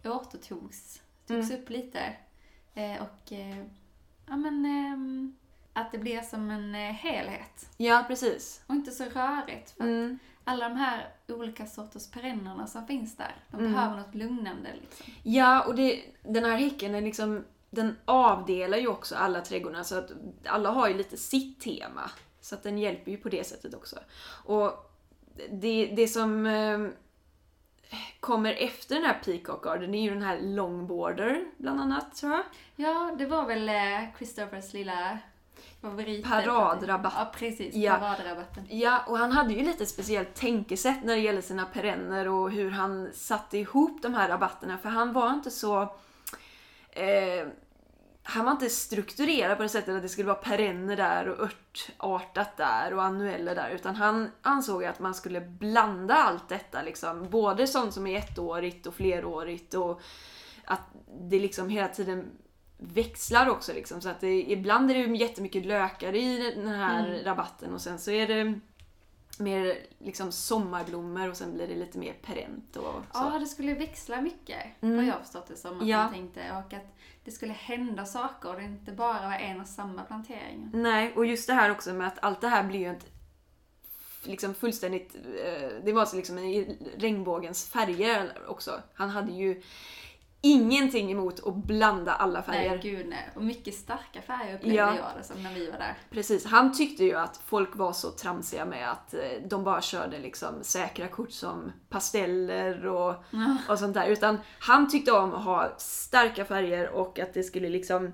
eh, 0.03 0.11
återtogs, 0.15 1.01
togs 1.27 1.51
upp 1.51 1.69
lite. 1.69 1.99
Eh, 2.73 3.01
och 3.01 3.31
eh, 3.31 3.57
ja 4.27 4.37
men 4.37 4.65
ehm, 4.65 5.35
att 5.75 5.91
det 5.91 5.97
blir 5.97 6.21
som 6.21 6.49
en 6.51 6.75
eh, 6.75 6.81
helhet. 6.91 7.69
Ja, 7.77 8.03
precis. 8.07 8.61
Och 8.67 8.75
inte 8.75 8.91
så 8.91 9.03
rörigt. 9.03 9.71
För 9.71 9.83
att 9.83 9.89
Mm. 9.89 10.19
alla 10.43 10.69
de 10.69 10.75
här 10.75 11.07
olika 11.27 11.65
sorters 11.65 12.11
perennerna 12.11 12.67
som 12.67 12.87
finns 12.87 13.15
där, 13.17 13.35
de 13.51 13.59
Mm. 13.59 13.73
behöver 13.73 13.97
något 13.97 14.15
lugnande 14.15 14.69
liksom. 14.81 15.05
Ja, 15.23 15.63
och 15.63 15.75
det, 15.75 16.03
den 16.23 16.45
här 16.45 16.57
häcken 16.57 16.95
är 16.95 17.01
liksom, 17.01 17.43
den 17.69 17.97
avdelar 18.05 18.77
ju 18.77 18.87
också 18.87 19.15
alla 19.15 19.41
trädgårdarna 19.41 19.83
så 19.83 19.97
att 19.97 20.11
alla 20.45 20.69
har 20.71 20.87
ju 20.87 20.93
lite 20.93 21.17
sitt 21.17 21.61
tema. 21.61 22.11
Så 22.41 22.55
att 22.55 22.63
den 22.63 22.77
hjälper 22.77 23.11
ju 23.11 23.17
på 23.17 23.29
det 23.29 23.43
sättet 23.47 23.73
också. 23.73 23.99
Och 24.45 24.91
det, 25.51 25.93
det 25.95 26.07
som 26.07 26.45
eh, 26.45 26.87
kommer 28.19 28.53
efter 28.53 28.95
den 28.95 29.03
här 29.03 29.19
Peacock 29.25 29.63
Garden 29.63 29.95
är 29.95 30.01
ju 30.03 30.09
den 30.09 30.21
här 30.23 30.39
Long 30.41 30.87
Border 30.87 31.45
bland 31.57 31.81
annat 31.81 32.15
tror 32.15 32.31
jag. 32.33 32.43
Ja, 32.75 33.15
det 33.17 33.25
var 33.25 33.45
väl 33.45 33.69
eh, 33.69 34.15
Christophers 34.17 34.73
lilla 34.73 35.19
Paradrabatt. 36.23 37.13
Ja, 37.17 37.31
precis. 37.35 37.75
Ja. 37.75 37.95
Paradrabatten. 37.95 38.65
Ja, 38.69 39.03
och 39.07 39.17
han 39.17 39.31
hade 39.31 39.53
ju 39.53 39.63
lite 39.63 39.85
speciellt 39.85 40.35
tänkesätt 40.35 41.03
när 41.03 41.15
det 41.15 41.21
gäller 41.21 41.41
sina 41.41 41.65
perenner 41.65 42.27
och 42.27 42.51
hur 42.51 42.71
han 42.71 43.09
satte 43.13 43.57
ihop 43.57 44.01
de 44.01 44.13
här 44.13 44.29
rabatterna. 44.29 44.77
För 44.77 44.89
han 44.89 45.13
var 45.13 45.33
inte 45.33 45.51
så... 45.51 45.81
Eh, 46.89 47.47
han 48.27 48.45
var 48.45 48.51
inte 48.51 48.69
strukturerad 48.69 49.57
på 49.57 49.63
det 49.63 49.69
sättet 49.69 49.95
att 49.95 50.01
det 50.01 50.09
skulle 50.09 50.27
vara 50.27 50.35
perenner 50.37 50.95
där 50.95 51.27
och 51.27 51.43
örtartat 51.43 52.57
där 52.57 52.93
och 52.93 53.03
annueller 53.03 53.55
där. 53.55 53.69
Utan 53.69 53.95
han 53.95 54.31
ansåg 54.41 54.85
att 54.85 54.99
man 54.99 55.13
skulle 55.15 55.41
blanda 55.41 56.15
allt 56.15 56.49
detta 56.49 56.81
liksom. 56.81 57.29
Både 57.29 57.67
sånt 57.67 57.93
som 57.93 58.07
är 58.07 58.17
ettårigt 58.17 58.87
och 58.87 58.93
flerårigt 58.93 59.73
och 59.73 60.01
att 60.65 60.81
det 61.21 61.39
liksom 61.39 61.69
hela 61.69 61.87
tiden 61.87 62.31
växlar 62.77 63.49
också 63.49 63.73
liksom. 63.73 64.01
Så 64.01 64.09
att 64.09 64.19
det, 64.21 64.51
ibland 64.51 64.91
är 64.91 64.95
det 65.07 65.17
jättemycket 65.17 65.65
lökar 65.65 66.15
i 66.15 66.51
den 66.55 66.67
här 66.67 67.07
Mm. 67.09 67.23
rabatten 67.23 67.73
och 67.73 67.81
sen 67.81 67.99
så 67.99 68.11
är 68.11 68.27
det 68.27 68.59
mer 69.39 69.77
liksom 69.99 70.31
sommarblommor 70.31 71.29
och 71.29 71.37
sen 71.37 71.53
blir 71.53 71.67
det 71.67 71.75
lite 71.75 71.97
mer 71.97 72.13
perent 72.13 72.75
och 72.75 72.83
så. 72.83 73.03
Ja, 73.13 73.39
det 73.39 73.45
skulle 73.45 73.73
växla 73.73 74.21
mycket, 74.21 74.63
Mm. 74.81 74.97
har 74.97 75.03
jag 75.05 75.19
förstått 75.21 75.47
det 75.47 75.55
som. 75.55 75.79
Att 75.81 75.87
Ja. 75.87 75.97
man 76.03 76.13
tänkte. 76.13 76.41
Och 76.51 76.73
att 76.73 76.95
det 77.23 77.31
skulle 77.31 77.53
hända 77.53 78.05
saker 78.05 78.49
och 78.49 78.55
det 78.55 78.63
inte 78.63 78.91
bara 78.91 79.21
var 79.27 79.33
en 79.35 79.61
och 79.61 79.67
samma 79.67 80.01
plantering. 80.03 80.69
Nej, 80.73 81.13
och 81.15 81.25
just 81.25 81.47
det 81.47 81.53
här 81.53 81.71
också 81.71 81.93
med 81.93 82.07
att 82.07 82.17
allt 82.23 82.41
det 82.41 82.47
här 82.47 82.63
blir 82.63 82.79
ju 82.79 82.89
inte 82.89 83.05
liksom 84.23 84.53
fullständigt, 84.55 85.15
eh, 85.15 85.69
det 85.83 85.93
var 85.93 86.05
så 86.05 86.15
liksom 86.15 86.37
i 86.39 86.77
regnbågens 86.97 87.69
färger 87.69 88.31
också. 88.47 88.81
Han 88.93 89.09
hade 89.09 89.31
ju 89.31 89.61
ingenting 90.41 91.11
emot 91.11 91.47
att 91.47 91.55
blanda 91.55 92.13
alla 92.13 92.41
färger. 92.43 92.69
Nej, 92.69 92.79
gud 92.79 93.07
nej. 93.07 93.29
Och 93.35 93.43
mycket 93.43 93.73
starka 93.75 94.21
färger 94.21 94.55
upplevde 94.55 94.75
Ja. 94.77 94.95
jag 94.95 95.05
det 95.17 95.23
som 95.23 95.43
när 95.43 95.53
vi 95.53 95.71
var 95.71 95.77
där. 95.77 95.97
Precis, 96.09 96.45
han 96.45 96.73
tyckte 96.77 97.03
ju 97.03 97.15
att 97.15 97.37
folk 97.45 97.75
var 97.75 97.93
så 97.93 98.11
tramsiga 98.11 98.65
med 98.65 98.91
att 98.91 99.13
eh, 99.13 99.19
de 99.49 99.63
bara 99.63 99.81
körde 99.81 100.19
liksom 100.19 100.63
säkra 100.63 101.07
kort 101.07 101.31
som 101.31 101.71
pasteller 101.89 102.85
och, 102.85 103.15
Ja. 103.29 103.57
och 103.69 103.79
sånt 103.79 103.93
där. 103.93 104.07
Utan 104.07 104.37
han 104.59 104.89
tyckte 104.89 105.11
om 105.11 105.33
att 105.33 105.43
ha 105.43 105.73
starka 105.77 106.45
färger 106.45 106.89
och 106.89 107.19
att 107.19 107.33
det 107.33 107.43
skulle 107.43 107.69
liksom... 107.69 108.13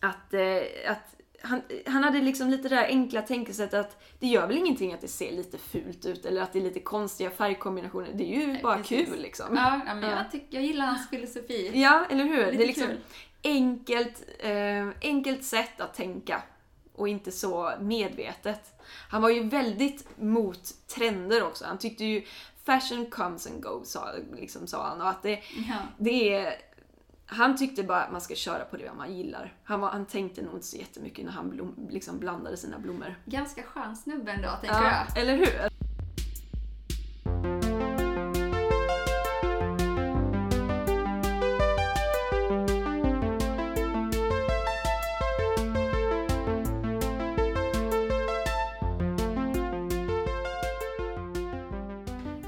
Att, 0.00 0.34
eh, 0.34 0.90
att 0.90 1.14
han, 1.46 1.62
han 1.86 2.04
hade 2.04 2.20
liksom 2.20 2.50
lite 2.50 2.68
det 2.68 2.76
där 2.76 2.84
enkla 2.86 3.22
tänkesättet 3.22 3.80
att 3.80 4.02
det 4.18 4.26
gör 4.26 4.46
väl 4.46 4.56
ingenting 4.56 4.92
att 4.92 5.00
det 5.00 5.08
ser 5.08 5.32
lite 5.32 5.58
fult 5.58 6.06
ut 6.06 6.24
eller 6.26 6.42
att 6.42 6.52
det 6.52 6.58
är 6.58 6.62
lite 6.62 6.80
konstiga 6.80 7.30
färgkombinationer. 7.30 8.08
Det 8.14 8.24
är 8.34 8.40
ju 8.40 8.46
Nej, 8.46 8.62
bara 8.62 8.76
precis. 8.76 9.08
kul 9.08 9.20
liksom. 9.22 9.56
Ja, 9.56 9.80
men 9.94 10.02
Ja. 10.02 10.16
jag, 10.16 10.30
tycker, 10.32 10.56
jag 10.56 10.64
gillar 10.66 10.86
hans 10.86 11.08
filosofi. 11.10 11.70
Ja, 11.74 12.06
eller 12.10 12.24
hur? 12.24 12.46
Lite 12.46 12.56
det 12.56 12.62
är 12.62 12.66
liksom 12.66 12.86
kul. 12.86 13.00
enkelt, 13.44 14.24
eh, 14.38 14.88
enkelt 15.02 15.44
sätt 15.44 15.80
att 15.80 15.94
tänka 15.94 16.42
och 16.94 17.08
inte 17.08 17.32
så 17.32 17.72
medvetet. 17.80 18.80
Han 19.10 19.22
var 19.22 19.30
ju 19.30 19.42
väldigt 19.48 20.08
mot 20.18 20.60
trender 20.88 21.42
också. 21.44 21.64
Han 21.64 21.78
tyckte 21.78 22.04
ju 22.04 22.22
fashion 22.64 23.06
comes 23.10 23.46
and 23.46 23.62
goes, 23.62 23.90
sa, 23.90 24.08
liksom, 24.36 24.66
sa 24.66 24.88
han. 24.88 25.00
Och 25.00 25.08
att 25.08 25.22
det, 25.22 25.40
Ja. 25.68 25.74
det 25.98 26.34
är, 26.34 26.54
han 27.26 27.56
tyckte 27.56 27.82
bara 27.82 28.02
att 28.02 28.12
man 28.12 28.20
ska 28.20 28.34
köra 28.34 28.64
på 28.64 28.76
det 28.76 28.92
man 28.92 29.16
gillar. 29.16 29.54
Han, 29.64 29.80
var, 29.80 29.90
han 29.90 30.06
tänkte 30.06 30.42
nog 30.42 30.54
inte 30.54 30.66
så 30.66 30.76
jättemycket 30.76 31.24
när 31.24 31.32
han 31.32 31.50
blom, 31.50 31.88
liksom 31.90 32.18
blandade 32.18 32.56
sina 32.56 32.78
blommor. 32.78 33.14
Ganska 33.24 33.62
skön 33.62 33.96
snubbe 33.96 34.32
ändå, 34.32 34.48
tänker 34.60 34.76
jag. 34.76 34.84
Ja, 34.84 35.20
eller 35.20 35.36
hur? 35.36 35.68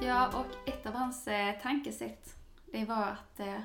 Ja, 0.07 0.29
och 0.29 0.69
ett 0.69 0.87
av 0.87 0.93
hans 0.93 1.29
eh, 1.29 1.55
tankesätt, 1.63 2.35
det 2.73 2.85
var 2.85 3.03
att 3.03 3.41
eh, 3.41 3.61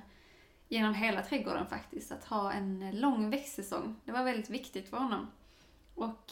genom 0.67 0.93
hela 0.93 1.21
trädgården 1.23 1.65
faktiskt, 1.67 2.11
att 2.11 2.25
ha 2.25 2.51
en 2.53 2.99
lång 2.99 3.29
växtsäsong. 3.29 3.95
Det 4.05 4.11
var 4.11 4.23
väldigt 4.23 4.49
viktigt 4.49 4.89
för 4.89 4.97
honom. 4.97 5.27
Och, 5.95 6.31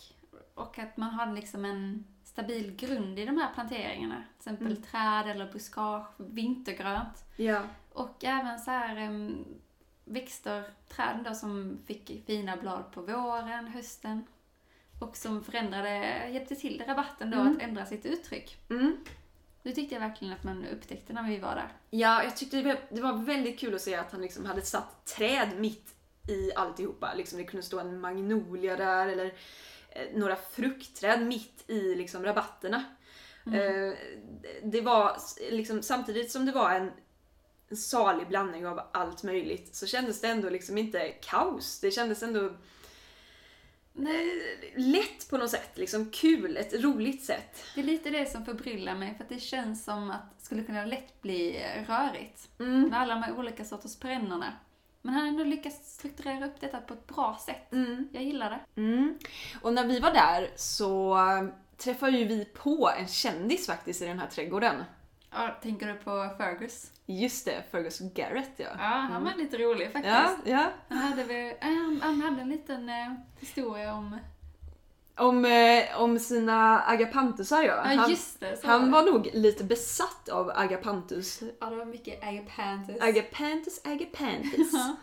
och 0.53 0.79
att 0.79 0.97
man 0.97 1.09
hade 1.09 1.33
liksom 1.33 1.65
en 1.65 2.05
stabil 2.23 2.75
grund 2.75 3.19
i 3.19 3.25
de 3.25 3.37
här 3.37 3.53
planteringarna. 3.53 4.15
Till 4.15 4.37
exempel 4.37 4.67
Mm. 4.67 4.81
träd 4.83 5.27
eller 5.27 5.51
buskage, 5.51 6.07
vintergrönt. 6.17 7.25
Ja. 7.37 7.61
Och 7.93 8.23
även 8.23 8.59
så 8.59 8.71
här 8.71 8.95
em, 8.97 9.45
växter, 10.05 10.63
träd 10.89 11.21
då 11.25 11.33
som 11.33 11.77
fick 11.85 12.25
fina 12.25 12.57
blad 12.57 12.91
på 12.91 13.01
våren, 13.01 13.67
hösten. 13.67 14.25
Och 15.01 15.17
som 15.17 15.43
förändrade, 15.43 16.27
hjälpte 16.29 16.55
till 16.55 16.83
rabatten 16.87 17.31
då 17.31 17.37
Mm. 17.39 17.55
att 17.55 17.61
ändra 17.61 17.85
sitt 17.85 18.05
uttryck. 18.05 18.57
Mm. 18.69 18.97
Det 19.63 19.71
tyckte 19.71 19.95
jag 19.95 19.99
verkligen 20.01 20.33
att 20.33 20.43
man 20.43 20.65
upptäckte 20.65 21.13
när 21.13 21.29
vi 21.29 21.37
var 21.39 21.55
där. 21.55 21.73
Ja, 21.89 22.23
jag 22.23 22.37
tyckte 22.37 22.77
det 22.89 23.01
var- 23.01 23.25
väldigt 23.25 23.59
kul 23.59 23.75
att 23.75 23.81
se 23.81 23.95
att 23.95 24.11
han 24.11 24.21
liksom 24.21 24.45
hade 24.45 24.61
satt 24.61 25.05
träd 25.05 25.49
mitt 25.57 25.95
i 26.27 26.53
alltihopa. 26.55 27.13
Liksom 27.13 27.37
det 27.37 27.43
kunde 27.43 27.65
stå 27.65 27.79
en 27.79 27.99
magnolia 28.01 28.75
där 28.75 29.07
eller 29.07 29.25
eh, 29.89 30.07
några 30.13 30.35
fruktträd 30.35 31.27
mitt 31.27 31.63
i 31.69 31.95
liksom 31.95 32.23
rabatterna. 32.25 32.83
Eh, 33.45 33.93
det 34.63 34.81
var 34.81 35.17
liksom, 35.51 35.81
samtidigt 35.83 36.31
som 36.31 36.45
det 36.45 36.51
var 36.51 36.71
en, 36.71 36.91
salig 37.75 38.27
blandning 38.27 38.67
av 38.67 38.81
allt 38.93 39.23
möjligt 39.23 39.75
så 39.75 39.87
kändes 39.87 40.21
det 40.21 40.27
ändå 40.27 40.49
liksom 40.49 40.77
inte 40.77 41.09
kaos. 41.09 41.79
Det 41.79 41.91
kändes 41.91 42.23
ändå 42.23 42.53
lätt 44.75 45.29
på 45.29 45.37
något 45.37 45.49
sätt. 45.49 45.77
Liksom 45.77 46.09
kul, 46.11 46.57
ett 46.57 46.73
roligt 46.73 47.23
sätt. 47.23 47.63
Det 47.75 47.81
är 47.81 47.85
lite 47.85 48.09
det 48.09 48.31
som 48.31 48.45
förbryllar 48.45 48.95
mig 48.95 49.15
för 49.17 49.23
att 49.23 49.29
det 49.29 49.39
känns 49.39 49.83
som 49.83 50.11
att 50.11 50.37
det 50.37 50.45
skulle 50.45 50.63
kunna 50.63 50.85
lätt 50.85 51.21
bli 51.21 51.63
eh, 51.63 51.89
rörigt. 51.89 52.49
Mm. 52.59 52.81
Med 52.81 52.99
alla 52.99 53.13
de 53.13 53.23
här 53.23 53.37
olika 53.37 53.65
sorters 53.65 53.99
perennerna. 53.99 54.53
Men 55.01 55.13
han 55.13 55.21
har 55.21 55.29
ändå 55.29 55.43
lyckats 55.43 55.93
strukturera 55.93 56.45
upp 56.45 56.59
detta 56.59 56.81
på 56.81 56.93
ett 56.93 57.07
bra 57.07 57.37
sätt. 57.45 57.71
Mm. 57.71 58.07
Jag 58.11 58.23
gillar 58.23 58.49
det. 58.49 58.81
Mm. 58.81 59.19
Och 59.61 59.73
när 59.73 59.87
vi 59.87 59.99
var 59.99 60.11
där 60.11 60.49
så 60.55 61.17
äh, 61.17 61.47
träffade 61.77 62.17
ju 62.17 62.25
vi 62.25 62.45
på 62.45 62.91
en 62.99 63.07
kändis 63.07 63.67
faktiskt 63.67 64.01
i 64.01 64.05
den 64.05 64.19
här 64.19 64.27
trädgården. 64.27 64.83
Ja, 65.31 65.57
tänker 65.61 65.87
du 65.87 65.93
på 65.93 66.35
Fergus? 66.37 66.90
Just 67.05 67.45
det, 67.45 67.63
Fergus 67.71 67.99
Garrett 67.99 68.51
ja. 68.57 68.67
Ja, 68.77 68.83
han 68.83 69.23
var 69.23 69.35
lite 69.35 69.57
rolig 69.57 69.91
faktiskt. 69.91 70.13
Ja, 70.13 70.35
ja. 70.45 70.71
Han, 70.87 70.97
hade 70.97 71.23
väl, 71.23 71.53
han, 71.61 71.99
han 72.03 72.21
hade 72.21 72.41
en 72.41 72.49
liten 72.49 72.89
eh, 72.89 73.13
historia 73.39 73.93
om... 73.93 74.19
Om, 75.15 75.45
eh, 75.45 76.01
om 76.01 76.19
sina 76.19 76.81
agapantusar 76.81 77.63
ja. 77.63 77.91
Ja, 77.91 78.01
Han, 78.01 78.09
just 78.09 78.39
det. 78.39 78.57
Så 78.57 78.67
han 78.67 78.85
det. 78.85 78.91
var 78.91 79.03
nog 79.03 79.29
lite 79.33 79.63
besatt 79.63 80.29
av 80.29 80.51
agapantus. 80.55 81.41
Ja, 81.59 81.69
det 81.69 81.75
var 81.75 81.85
mycket. 81.85 82.23
Agapantus, 83.01 83.81
agapantus. 83.85 84.73
Ja. 84.73 84.95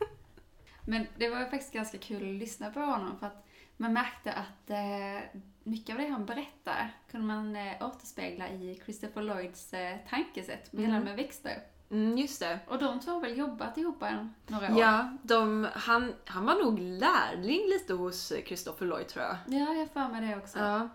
Men 0.86 1.06
det 1.18 1.28
var 1.28 1.44
faktiskt 1.44 1.72
ganska 1.72 1.98
kul 1.98 2.16
att 2.16 2.40
lyssna 2.40 2.70
på 2.70 2.80
honom 2.80 3.18
för 3.20 3.26
att 3.26 3.46
man 3.80 3.92
märkte 3.92 4.32
att 4.32 4.70
eh, 4.70 5.40
mycket 5.64 5.94
av 5.94 6.00
det 6.02 6.08
han 6.08 6.26
berättar 6.26 6.94
kunde 7.10 7.26
man 7.26 7.56
eh, 7.56 7.86
återspegla 7.86 8.48
i 8.48 8.80
Christopher 8.84 9.22
Lloyds 9.22 9.72
eh, 9.74 9.96
tankesätt 10.10 10.72
med 10.72 10.84
Mm. 10.88 11.04
med 11.04 11.16
växter. 11.16 11.62
Mm, 11.90 12.18
just 12.18 12.40
det. 12.40 12.58
Och 12.68 12.78
de 12.78 13.00
två 13.00 13.10
har 13.10 13.20
väl 13.20 13.38
jobbat 13.38 13.78
ihop 13.78 14.02
en, 14.02 14.34
några 14.46 14.74
år? 14.74 14.80
Ja, 14.80 15.16
de, 15.22 15.68
han, 15.74 16.12
han 16.24 16.44
var 16.46 16.54
nog 16.64 16.78
lärling 16.78 17.60
lite 17.70 17.92
hos 17.94 18.32
Christopher 18.46 18.86
Lloyd 18.86 19.08
tror 19.08 19.24
jag. 19.24 19.36
Ja, 19.46 19.74
jag 19.74 19.90
för 19.90 20.08
mig 20.08 20.28
det 20.28 20.36
också. 20.36 20.58
Ja. 20.58 20.88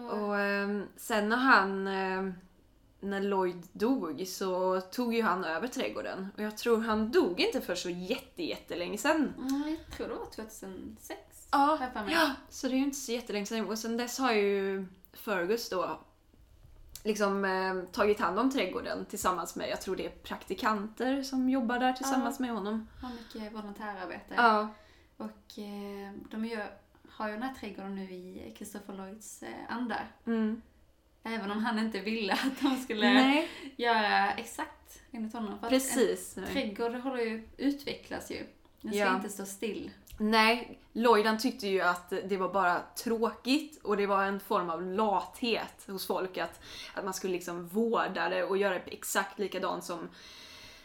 Och- 0.00 0.38
ehm, 0.40 0.86
sen 0.96 1.28
när 1.28 1.36
han, 1.36 1.86
ehm, 1.86 2.34
när 3.00 3.20
Lloyd 3.20 3.62
dog 3.72 4.24
så 4.26 4.80
tog 4.80 5.14
ju 5.14 5.22
han 5.22 5.44
över 5.44 5.68
trädgården. 5.68 6.28
Och 6.36 6.42
jag 6.42 6.56
tror 6.58 6.80
han 6.80 7.10
dog 7.10 7.40
inte 7.40 7.60
för 7.60 7.74
så 7.74 7.90
jätte, 7.90 8.42
jättelänge 8.42 8.98
sen. 8.98 9.34
Mm, 9.38 9.76
jag 9.88 9.96
tror 9.96 10.08
det 10.08 10.14
var 10.14 10.26
2006. 10.26 11.20
Ja, 11.54 11.78
ja, 12.08 12.30
så 12.48 12.68
det 12.68 12.74
är 12.74 12.76
ju 12.78 12.84
inte 12.84 12.96
så 12.96 13.12
jättelänge 13.12 13.46
sen. 13.46 13.66
Och 13.68 13.78
sen 13.78 13.96
dess 13.96 14.18
har 14.18 14.32
ju 14.32 14.86
Fergus 15.12 15.68
då 15.68 16.00
liksom 17.04 17.44
eh, 17.44 17.92
tagit 17.92 18.20
hand 18.20 18.38
om 18.38 18.50
trädgården 18.50 19.04
tillsammans 19.04 19.56
med, 19.56 19.68
jag 19.70 19.80
tror 19.80 19.96
det 19.96 20.06
är 20.06 20.10
praktikanter 20.10 21.22
som 21.22 21.48
jobbar 21.50 21.78
där 21.78 21.92
tillsammans 21.92 22.40
med 22.40 22.50
honom. 22.50 22.86
Har 23.02 23.10
mycket 23.10 23.52
volontärarbete. 23.52 24.34
Ja, 24.36 24.68
Och 25.16 25.58
eh, 25.58 26.12
de 26.30 26.44
gör, 26.44 26.70
har 27.08 27.26
ju 27.28 27.34
den 27.34 27.42
här 27.42 27.54
trädgården 27.54 27.94
nu 27.94 28.02
i 28.02 28.52
Christopher 28.56 28.94
Lloyds 28.94 29.42
eh, 29.42 29.48
anda. 29.68 29.96
mm. 30.26 30.62
Även 31.26 31.50
om 31.50 31.64
han 31.64 31.78
inte 31.78 32.00
ville 32.00 32.32
att 32.44 32.60
de 32.60 32.76
skulle 32.82 33.12
Nej, 33.14 33.48
göra 33.76 34.30
exakt 34.32 35.02
enligt 35.10 35.32
honom. 35.32 35.58
För 35.58 35.66
att 35.66 35.70
precis. 35.72 36.38
En 36.38 36.44
trädgård 36.46 36.94
håller 36.94 37.22
ju, 37.22 37.48
utvecklas 37.56 38.30
ju. 38.30 38.46
Den 38.80 38.92
ska 38.92 38.98
Ja. 39.00 39.16
inte 39.16 39.28
stå 39.28 39.46
still. 39.46 39.90
Nej, 40.18 40.80
Lloyd 40.92 41.26
han 41.26 41.38
tyckte 41.38 41.68
ju 41.68 41.80
att 41.80 42.10
det 42.10 42.36
var 42.36 42.52
bara 42.52 42.80
tråkigt 42.96 43.82
och 43.84 43.96
det 43.96 44.06
var 44.06 44.24
en 44.24 44.40
form 44.40 44.70
av 44.70 44.82
lathet 44.82 45.84
hos 45.86 46.06
folk 46.06 46.38
att, 46.38 46.60
att 46.94 47.04
man 47.04 47.14
skulle 47.14 47.32
liksom 47.32 47.68
vårda 47.68 48.28
det 48.28 48.44
och 48.44 48.56
göra 48.56 48.76
exakt 48.76 49.38
likadant 49.38 49.84
som, 49.84 50.08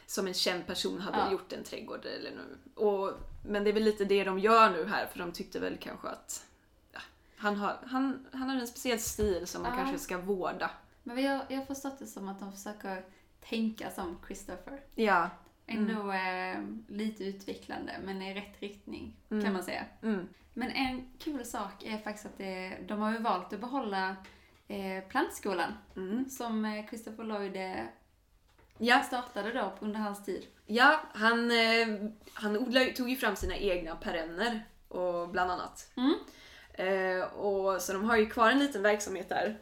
som 0.05 0.27
en 0.27 0.33
känd 0.33 0.67
person 0.67 1.01
hade 1.01 1.17
Ja. 1.17 1.31
gjort 1.31 1.53
en 1.53 1.63
trädgård. 1.63 2.05
Eller 2.05 2.31
nu. 2.31 2.57
Och, 2.83 3.11
men 3.47 3.63
det 3.63 3.69
är 3.69 3.73
väl 3.73 3.83
lite 3.83 4.05
det 4.05 4.23
de 4.23 4.39
gör 4.39 4.69
nu 4.69 4.85
här 4.85 5.05
för 5.05 5.19
de 5.19 5.31
tyckte 5.31 5.59
väl 5.59 5.77
kanske 5.81 6.07
att 6.07 6.45
ja, 6.91 6.99
han, 7.37 7.55
har, 7.55 7.77
han, 7.85 8.27
han 8.31 8.49
har 8.49 8.55
en 8.55 8.67
speciell 8.67 8.99
stil 8.99 9.47
som 9.47 9.61
man 9.61 9.71
Ja. 9.71 9.77
kanske 9.77 9.99
ska 9.99 10.17
vårda. 10.17 10.71
Men 11.03 11.23
jag, 11.23 11.41
jag 11.49 11.57
har 11.57 11.65
förstått 11.65 11.99
det 11.99 12.07
som 12.07 12.27
att 12.27 12.39
de 12.39 12.51
försöker 12.51 13.05
tänka 13.49 13.91
som 13.91 14.17
Christopher. 14.27 14.81
Ja. 14.95 15.29
Ändå 15.69 16.11
eh, 16.11 16.63
lite 16.87 17.23
utvecklande, 17.23 17.93
men 18.03 18.21
i 18.21 18.33
rätt 18.33 18.61
riktning 18.61 19.15
kan 19.29 19.39
Mm. 19.39 19.53
man 19.53 19.63
säga. 19.63 19.85
Mm. 20.03 20.27
Men 20.53 20.71
en 20.71 21.07
kul 21.19 21.45
sak 21.45 21.83
är 21.85 21.97
faktiskt 21.97 22.25
att 22.25 22.37
det, 22.37 22.77
de 22.87 23.01
har 23.01 23.11
ju 23.11 23.17
valt 23.17 23.53
att 23.53 23.59
behålla 23.59 24.15
eh, 24.67 25.03
plantskolan 25.09 25.73
Mm. 25.95 26.29
som 26.29 26.65
eh, 26.65 26.87
Christopher 26.87 27.23
Lloyd 27.23 27.55
eh, 27.55 27.83
Ja, 28.77 28.99
startade 29.01 29.51
då 29.51 29.73
under 29.79 29.99
hans 29.99 30.25
tid. 30.25 30.45
ja 30.65 31.01
han, 31.13 31.51
eh, 31.51 31.87
han 32.33 32.57
odlade, 32.57 32.91
tog 32.91 33.09
ju 33.09 33.15
fram 33.15 33.35
sina 33.35 33.55
egna 33.57 33.95
perenner 33.95 34.65
och 34.87 35.29
bland 35.29 35.51
annat. 35.51 35.91
Mm. 35.97 36.13
Eh, 36.73 37.23
och, 37.23 37.81
så 37.81 37.93
de 37.93 38.03
har 38.09 38.17
ju 38.17 38.25
kvar 38.25 38.51
en 38.51 38.59
liten 38.59 38.81
verksamhet 38.81 39.29
där. 39.29 39.57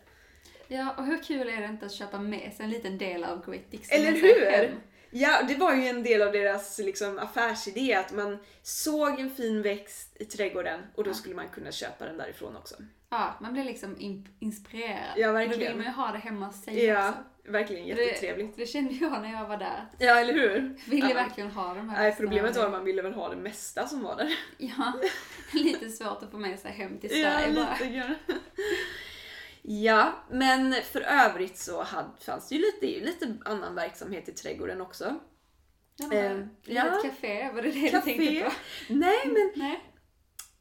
Ja, 0.68 0.94
och 0.98 1.06
hur 1.06 1.24
kul 1.24 1.50
är 1.50 1.62
det 1.62 1.66
inte 1.68 1.86
att 1.86 1.94
köpa 1.94 2.20
med 2.20 2.54
sig 2.54 2.64
en 2.64 2.70
liten 2.70 2.98
del 2.98 3.24
av 3.24 3.46
Great 3.46 3.72
Dixon 3.72 3.98
Eller 3.98 4.12
hur? 4.12 4.52
hem? 4.52 4.72
Ja, 5.20 5.42
det 5.48 5.56
var 5.56 5.74
ju 5.74 5.88
en 5.88 6.04
del 6.04 6.22
av 6.22 6.32
deras 6.32 6.80
liksom, 6.80 7.20
affärsidé 7.20 7.94
att 7.94 8.12
man 8.14 8.38
såg 8.62 9.20
en 9.20 9.30
fin 9.36 9.62
växt 9.62 10.18
i 10.20 10.26
trädgården 10.26 10.82
och 10.96 11.04
då 11.04 11.14
skulle 11.14 11.36
man 11.36 11.50
kunna 11.50 11.72
köpa 11.72 12.06
den 12.06 12.18
därifrån 12.18 12.56
också. 12.58 12.76
Ja, 13.10 13.34
man 13.42 13.54
blir 13.54 13.64
liksom 13.64 13.96
in- 14.00 14.28
inspirerad. 14.40 15.14
Ja, 15.16 15.28
Och 15.28 15.34
Då 15.34 15.40
verkligen. 15.40 15.60
vill 15.60 15.76
man 15.76 15.86
ju 15.86 15.92
ha 15.92 16.12
det 16.12 16.18
hemma 16.18 16.46
hos 16.46 16.64
sig 16.64 16.86
Ja, 16.86 17.10
också. 17.10 17.52
verkligen 17.52 17.88
jättetrevligt. 17.88 18.56
Det, 18.56 18.62
det 18.62 18.68
kände 18.68 18.94
jag 18.94 19.22
när 19.22 19.32
jag 19.34 19.48
var 19.48 19.58
där. 19.58 19.86
Ja, 20.00 20.20
eller 20.20 20.34
hur? 20.34 20.76
Ville 20.90 21.08
Ja. 21.10 21.14
verkligen 21.16 21.52
ha 21.52 21.74
de 21.74 21.90
här 21.90 22.02
Nej, 22.04 22.16
problemet 22.18 22.56
var 22.58 22.66
att 22.66 22.72
man 22.72 22.86
ville 22.86 23.02
väl 23.02 23.14
ha 23.14 23.30
det 23.30 23.36
mesta 23.36 23.88
som 23.88 24.04
var 24.04 24.16
där. 24.16 24.38
Ja, 24.58 24.94
lite 25.54 25.90
svårt 25.90 26.24
att 26.24 26.32
få 26.32 26.38
med 26.38 26.60
sig 26.60 26.72
hem 26.72 26.98
till 27.00 27.10
Ja, 27.20 27.32
Sverige 27.32 27.54
bara. 27.56 27.74
lite 27.80 27.90
grann. 27.98 28.16
Ja, 29.70 30.24
men 30.32 30.74
för 30.92 31.02
övrigt 31.02 31.58
så 31.58 31.84
hade, 31.84 32.10
fanns 32.20 32.50
det 32.50 32.56
ju 32.56 32.62
lite, 32.62 33.06
lite 33.06 33.38
annan 33.46 33.76
verksamhet 33.76 34.30
i 34.30 34.32
trädgården 34.32 34.82
också. 34.82 35.20
Ja, 35.96 36.14
Eh, 36.14 36.40
ja. 36.66 36.98
Ett 36.98 37.04
café, 37.04 37.52
var 37.52 37.62
det 37.62 37.72
det 37.72 37.90
Café. 37.90 38.12
du 38.12 38.26
tänkte 38.26 38.44
på? 38.46 38.52
Nej, 38.94 39.18
men 39.26 39.52
Nej. 39.56 39.84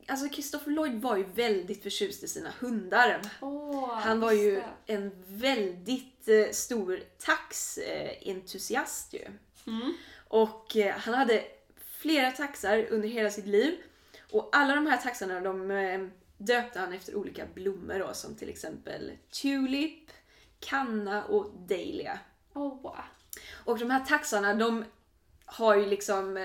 alltså 0.08 0.28
Christopher 0.28 0.70
Lloyd 0.72 1.00
var 1.02 1.16
ju 1.16 1.24
väldigt 1.24 1.82
förtjust 1.82 2.22
i 2.24 2.28
sina 2.28 2.50
hundar. 2.60 3.20
Åh, 3.40 3.94
Han 3.94 4.20
var 4.20 4.32
ju 4.32 4.54
det. 4.54 4.64
en 4.94 5.12
väldigt 5.26 6.28
eh, 6.28 6.50
stor 6.52 7.00
taxentusiast 7.18 9.12
ju. 9.14 9.24
Mm. 9.66 9.94
Och 10.28 10.76
eh, 10.76 10.94
han 10.98 11.14
hade 11.14 11.44
flera 11.98 12.30
taxar 12.30 12.86
under 12.90 13.08
hela 13.08 13.30
sitt 13.30 13.46
liv. 13.46 13.74
Och 14.32 14.48
alla 14.52 14.74
de 14.74 14.86
här 14.86 14.96
taxarna 14.96 15.40
de 15.40 15.70
eh, 15.70 16.00
döpte 16.38 16.80
han 16.80 16.92
efter 16.92 17.14
olika 17.14 17.46
blommor 17.54 17.98
då, 17.98 18.14
som 18.14 18.36
till 18.36 18.48
exempel 18.48 19.12
Tulip, 19.42 20.10
Kanna 20.60 21.24
och 21.24 21.50
Dahlia. 21.68 22.18
Åh, 22.54 22.82
wow. 22.82 22.96
Och 23.52 23.78
de 23.78 23.90
här 23.90 24.04
taxarna 24.04 24.54
de 24.54 24.84
har 25.44 25.76
ju 25.76 25.86
liksom 25.86 26.36
eh, 26.36 26.44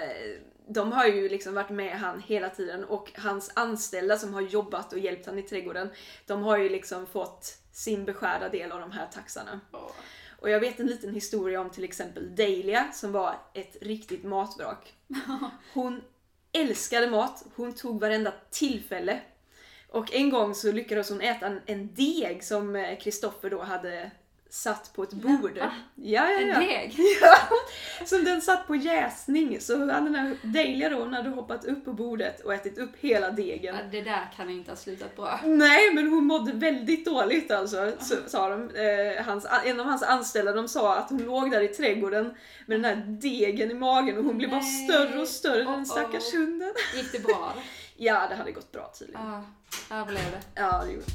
de 0.67 0.91
har 0.91 1.05
ju 1.05 1.29
liksom 1.29 1.53
varit 1.53 1.69
med 1.69 1.99
han 1.99 2.19
hela 2.19 2.49
tiden 2.49 2.83
och 2.83 3.11
hans 3.15 3.51
anställda 3.55 4.17
som 4.17 4.33
har 4.33 4.41
jobbat 4.41 4.93
och 4.93 4.99
hjälpt 4.99 5.25
han 5.25 5.39
i 5.39 5.43
trädgården 5.43 5.89
de 6.25 6.43
har 6.43 6.57
ju 6.57 6.69
liksom 6.69 7.07
fått 7.07 7.57
sin 7.71 8.05
beskärda 8.05 8.49
del 8.49 8.71
av 8.71 8.79
de 8.79 8.91
här 8.91 9.07
taxarna. 9.07 9.59
Åh. 9.71 9.91
Och 10.41 10.49
jag 10.49 10.59
vet 10.59 10.79
en 10.79 10.87
liten 10.87 11.13
historia 11.13 11.61
om 11.61 11.69
till 11.69 11.83
exempel 11.83 12.35
Dahlia 12.35 12.91
som 12.91 13.11
var 13.11 13.35
ett 13.53 13.77
riktigt 13.81 14.23
matvrak. 14.23 14.93
Hon 15.73 16.01
älskade 16.51 17.09
mat, 17.09 17.45
hon 17.55 17.75
tog 17.75 17.99
varenda 17.99 18.33
tillfälle. 18.49 19.19
Och 19.91 20.13
en 20.13 20.29
gång 20.29 20.55
så 20.55 20.71
lyckades 20.71 21.09
hon 21.09 21.21
äta 21.21 21.45
en, 21.45 21.61
en 21.65 21.93
deg 21.93 22.43
som 22.43 22.95
Kristoffer 22.99 23.49
då 23.49 23.61
hade 23.61 24.11
satt 24.51 24.93
på 24.93 25.03
ett 25.03 25.13
bord. 25.13 25.57
Va? 25.57 25.71
Ja, 25.95 26.31
ja, 26.31 26.39
En 26.39 26.47
ja. 26.47 26.59
deg? 26.59 26.95
Ja, 27.21 27.37
som 28.05 28.23
den 28.23 28.41
satt 28.41 28.67
på 28.67 28.75
jäsning. 28.75 29.61
Så 29.61 29.79
hade 29.79 29.91
den 29.91 30.15
här 30.15 30.35
Dahlia 30.41 30.89
då, 30.89 30.99
hon 30.99 31.13
hade 31.13 31.29
hoppat 31.29 31.65
upp 31.65 31.85
på 31.85 31.93
bordet 31.93 32.41
och 32.41 32.53
ätit 32.53 32.77
upp 32.77 32.91
hela 32.99 33.31
degen. 33.31 33.75
Ja, 33.75 33.81
det 33.91 34.01
där 34.01 34.33
kan 34.37 34.49
inte 34.49 34.71
ha 34.71 34.75
slutat 34.75 35.15
bra. 35.15 35.39
Nej, 35.43 35.93
men 35.93 36.07
hon 36.07 36.25
mådde 36.25 36.51
väldigt 36.53 37.05
dåligt 37.05 37.51
alltså, 37.51 37.91
så, 37.99 38.15
sa 38.27 38.49
de. 38.49 38.69
Eh, 38.69 39.25
hans, 39.25 39.47
en 39.65 39.79
av 39.79 39.85
hans 39.85 40.03
anställda 40.03 40.51
de 40.51 40.67
sa 40.67 40.95
att 40.95 41.09
hon 41.09 41.23
låg 41.23 41.51
där 41.51 41.61
i 41.61 41.67
trädgården 41.67 42.33
med 42.65 42.81
den 42.81 42.85
här 42.85 42.95
degen 43.07 43.71
i 43.71 43.73
magen 43.73 44.17
och 44.17 44.23
hon 44.23 44.37
blev 44.37 44.49
bara 44.49 44.61
större 44.61 45.19
och 45.19 45.27
större, 45.27 45.63
den 45.63 45.67
Oh-oh. 45.67 45.83
stackars 45.83 46.33
hunden. 46.33 46.73
Gick 46.95 47.11
det 47.11 47.19
bra? 47.19 47.53
Ja, 48.03 48.27
det 48.29 48.35
hade 48.35 48.51
gått 48.51 48.71
bra 48.71 48.91
tydligen. 48.99 49.21
Ja, 49.21 49.43
överlevde. 49.95 50.41
Ja, 50.55 50.83
det 50.83 50.91
gjorde 50.91 51.05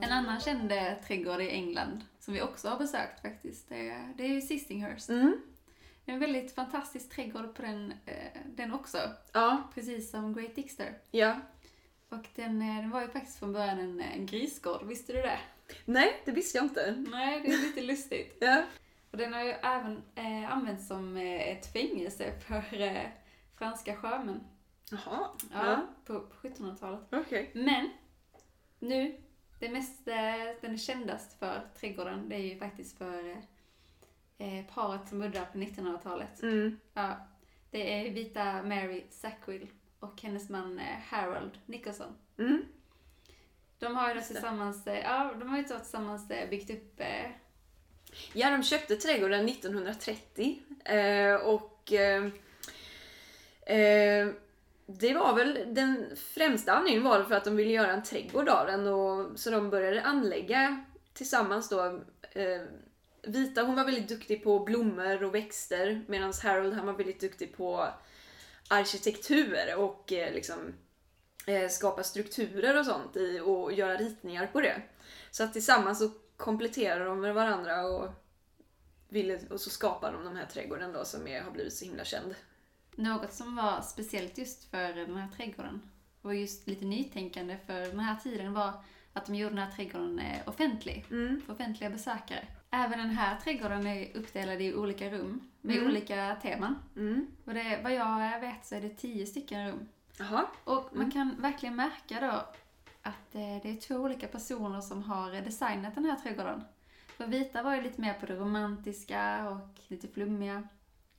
En 0.00 0.12
annan 0.12 0.40
känd 0.40 0.72
eh, 0.72 0.78
trädgård 1.06 1.40
i 1.40 1.50
England 1.50 2.04
som 2.20 2.34
vi 2.34 2.42
också 2.42 2.68
har 2.68 2.78
besökt 2.78 3.22
faktiskt, 3.22 3.68
det 3.68 3.90
är, 3.90 4.14
det 4.16 4.36
är 4.36 4.40
Sissinghurst. 4.40 5.08
mm. 5.08 5.51
En 6.06 6.18
väldigt 6.18 6.54
fantastisk 6.54 7.10
trädgård 7.10 7.54
på 7.54 7.62
den, 7.62 7.94
eh, 8.06 8.40
den 8.46 8.74
också, 8.74 8.98
Ja, 9.32 9.70
precis 9.74 10.10
som 10.10 10.34
Great 10.34 10.54
Dixter. 10.54 10.98
ja. 11.10 11.40
Och 12.08 12.26
den, 12.34 12.62
eh, 12.62 12.76
den 12.76 12.90
var 12.90 13.00
ju 13.02 13.08
faktiskt 13.08 13.38
från 13.38 13.52
början 13.52 13.78
en, 13.78 14.00
en 14.00 14.26
grisgård, 14.26 14.82
visste 14.86 15.12
du 15.12 15.22
det? 15.22 15.38
Nej, 15.84 16.22
det 16.24 16.32
visste 16.32 16.58
jag 16.58 16.64
inte. 16.64 17.04
Nej, 17.10 17.40
det 17.40 17.48
är 17.52 17.58
lite 17.58 17.80
lustigt. 17.92 18.36
Ja. 18.40 18.62
Och 19.10 19.16
den 19.18 19.32
har 19.32 19.42
ju 19.42 19.50
även 19.50 20.02
eh, 20.14 20.52
använts 20.52 20.86
som 20.88 21.16
eh, 21.16 21.48
ett 21.48 21.72
fängelse 21.72 22.32
för 22.40 22.80
eh, 22.80 23.02
franska 23.58 23.96
sjömän. 23.96 24.40
Jaha. 24.90 25.00
Ja, 25.52 25.66
Ja. 25.66 25.86
På, 26.04 26.20
på 26.20 26.48
1700-talet. 26.48 27.00
Okej. 27.12 27.50
Men 27.54 27.90
nu, 28.78 29.16
det 29.60 29.68
mest, 29.68 30.08
eh, 30.08 30.14
den 30.60 30.72
är 30.72 30.76
kändast 30.76 31.38
för 31.38 31.68
trädgården, 31.80 32.28
det 32.28 32.34
är 32.36 32.40
ju 32.54 32.58
faktiskt 32.58 32.98
för 32.98 33.42
eh, 34.42 34.64
paret 34.74 35.08
som 35.08 35.18
bodde 35.18 35.30
där 35.30 35.44
på 35.44 35.58
1900-talet. 35.58 36.42
Mm. 36.42 36.78
Ja, 36.94 37.16
det 37.70 37.92
är 37.92 38.12
vita 38.12 38.62
Mary 38.62 39.04
Sackville 39.10 39.66
och 40.00 40.22
hennes 40.22 40.48
man 40.48 40.78
eh, 40.78 40.98
Harold 41.08 41.58
Nicholson. 41.66 42.16
Mm. 42.38 42.62
De 43.78 43.96
har 43.96 44.08
ju 44.08 44.14
då 44.14 44.20
tillsammans, 44.20 44.86
eh, 44.86 45.00
ja, 45.00 45.34
de 45.38 45.48
har 45.48 45.56
ju 45.56 45.62
då 45.62 45.78
tillsammans 45.78 46.30
eh, 46.30 46.50
byggt 46.50 46.70
upp 46.70 47.00
eh, 47.00 47.30
Ja, 48.32 48.50
de 48.50 48.62
köpte 48.62 48.96
trädgården 48.96 49.48
1930 49.48 50.62
eh, 50.84 51.34
och 51.34 51.92
det 54.86 55.14
var 55.14 55.34
väl 55.34 55.74
den 55.74 56.16
främsta 56.16 56.72
anledningen 56.72 57.04
var 57.10 57.24
för 57.24 57.34
att 57.34 57.44
de 57.44 57.56
ville 57.56 57.70
göra 57.70 57.92
en 57.92 58.02
trädgård 58.02 58.48
av 58.48 58.66
den 58.66 58.86
och 58.86 59.38
så 59.38 59.50
de 59.50 59.70
började 59.70 60.02
anlägga 60.02 60.84
tillsammans 61.12 61.68
då 61.68 61.86
eh, 62.32 62.62
Vita 63.22 63.62
hon 63.62 63.76
var 63.76 63.84
väldigt 63.84 64.08
duktig 64.08 64.44
på 64.44 64.58
blommor 64.58 65.22
och 65.22 65.34
växter 65.34 66.04
medan 66.08 66.32
Harold 66.42 66.74
han 66.74 66.86
var 66.86 66.92
väldigt 66.92 67.20
duktig 67.20 67.56
på 67.56 67.88
arkitektur 68.68 69.76
och 69.76 70.12
eh, 70.12 70.34
liksom 70.34 70.74
eh, 71.46 71.68
skapa 71.68 72.02
strukturer 72.02 72.78
och 72.78 72.86
sånt 72.86 73.16
i, 73.16 73.40
och 73.40 73.72
göra 73.72 73.96
ritningar 73.96 74.46
på 74.46 74.60
det. 74.60 74.82
Så 75.30 75.44
att 75.44 75.52
tillsammans 75.52 75.98
så 75.98 76.10
kompletterar 76.36 77.04
de 77.04 77.20
med 77.20 77.34
varandra 77.34 77.86
och, 77.86 78.08
ville, 79.08 79.40
och 79.50 79.60
så 79.60 79.70
skapar 79.70 80.12
de 80.12 80.24
den 80.24 80.36
här 80.36 80.46
trädgården 80.46 80.92
då 80.92 81.04
som 81.04 81.28
är, 81.28 81.42
har 81.42 81.50
blivit 81.50 81.74
så 81.74 81.84
himla 81.84 82.04
känd. 82.04 82.34
Något 82.96 83.32
som 83.32 83.56
var 83.56 83.82
speciellt 83.82 84.38
just 84.38 84.70
för 84.70 84.94
den 84.94 85.16
här 85.16 85.28
trädgården 85.36 85.90
och 86.22 86.34
just 86.34 86.66
lite 86.66 86.84
nytänkande 86.84 87.58
för 87.66 87.80
den 87.80 88.00
här 88.00 88.16
tiden 88.16 88.52
var 88.52 88.72
att 89.12 89.26
de 89.26 89.34
gjorde 89.34 89.54
den 89.54 89.64
här 89.64 89.70
trädgården 89.70 90.18
eh, 90.18 90.48
offentlig 90.48 91.06
Mm. 91.10 91.40
för 91.40 91.52
offentliga 91.52 91.90
besökare. 91.90 92.46
Även 92.74 92.98
den 92.98 93.10
här 93.10 93.36
trädgården 93.40 93.86
är 93.86 94.16
uppdelad 94.16 94.60
i 94.62 94.74
olika 94.74 95.10
rum 95.10 95.40
med 95.60 95.76
Mm. 95.76 95.88
olika 95.88 96.36
teman. 96.42 96.78
Mm. 96.96 97.26
Och 97.44 97.54
det, 97.54 97.80
vad 97.82 97.92
jag 97.94 98.40
vet 98.40 98.66
så 98.66 98.74
är 98.74 98.80
det 98.80 98.88
tio 98.96 99.26
stycken 99.26 99.66
rum. 99.68 99.88
Jaha. 100.18 100.46
Och 100.64 100.84
man 100.92 101.00
Mm. 101.02 101.10
kan 101.10 101.40
verkligen 101.40 101.76
märka 101.76 102.20
då 102.20 102.46
att 103.02 103.34
eh, 103.34 103.62
det 103.62 103.70
är 103.70 103.80
två 103.80 103.94
olika 103.94 104.28
personer 104.28 104.80
som 104.80 105.02
har 105.02 105.30
designat 105.32 105.94
den 105.94 106.04
här 106.04 106.16
trädgården. 106.16 106.64
För 107.16 107.26
Vita 107.26 107.62
var 107.62 107.74
ju 107.74 107.82
lite 107.82 108.00
mer 108.00 108.14
på 108.14 108.26
det 108.26 108.36
romantiska 108.36 109.48
och 109.50 109.68
lite 109.88 110.08
flummiga. 110.08 110.62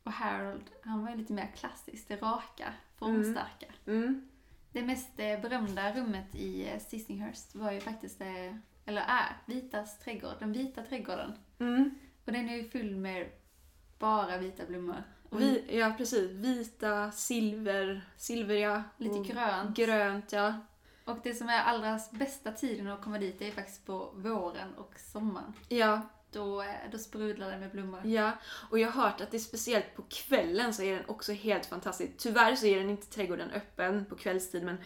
Och 0.03 0.11
Harold, 0.11 0.69
han 0.83 1.03
var 1.03 1.09
ju 1.11 1.17
lite 1.17 1.33
mer 1.33 1.51
klassiskt, 1.55 2.07
det 2.07 2.15
raka, 2.21 2.73
formstarka. 2.97 3.65
Mm. 3.87 4.29
Det 4.71 4.81
mest 4.83 5.19
eh, 5.19 5.39
berömda 5.41 5.93
rummet 5.95 6.35
i 6.35 6.69
eh, 6.69 6.79
Sissinghurst 6.79 7.55
var 7.55 7.71
ju 7.71 7.79
faktiskt, 7.79 8.21
eh, 8.21 8.55
eller 8.85 9.01
är, 9.01 9.37
Vitas 9.45 9.99
trädgård, 9.99 10.35
den 10.39 10.53
vita 10.53 10.83
trädgården. 10.83 11.33
Mm. 11.59 11.95
Och 12.25 12.31
den 12.31 12.49
är 12.49 12.55
ju 12.55 12.69
full 12.69 12.95
med 12.95 13.29
bara 13.99 14.37
vita 14.37 14.65
blommor. 14.65 15.03
Vi, 15.29 15.77
ja 15.77 15.93
precis, 15.97 16.31
vita, 16.31 17.11
silver, 17.11 18.01
silveriga. 18.17 18.83
lite 18.97 19.33
grönt. 19.33 19.77
Grönt 19.77 20.31
ja. 20.31 20.53
Och 21.05 21.17
det 21.23 21.33
som 21.33 21.49
är 21.49 21.59
allra 21.59 21.99
bästa 22.11 22.51
tiden 22.51 22.87
att 22.87 23.01
komma 23.01 23.17
dit 23.17 23.41
är 23.41 23.51
faktiskt 23.51 23.85
på 23.85 24.11
våren 24.15 24.73
och 24.77 24.93
sommaren. 24.97 25.53
Ja, 25.69 26.01
Då, 26.31 26.61
eh, 26.61 26.67
då 26.91 26.97
sprudlar 26.97 27.51
det 27.51 27.57
med 27.57 27.71
blommor. 27.71 28.01
Ja, 28.05 28.31
och 28.69 28.79
jag 28.79 28.91
har 28.91 29.03
hört 29.03 29.21
att 29.21 29.31
det 29.31 29.37
är 29.37 29.39
speciellt 29.39 29.95
på 29.95 30.03
kvällen 30.09 30.73
så 30.73 30.83
är 30.83 30.95
den 30.95 31.05
också 31.05 31.33
helt 31.33 31.65
fantastisk. 31.65 32.11
Tyvärr 32.17 32.55
så 32.55 32.65
är 32.65 32.79
den 32.79 32.89
inte 32.89 33.07
trädgården 33.07 33.51
öppen 33.51 34.05
på 34.05 34.15
kvällstid 34.15 34.63
men 34.63 34.77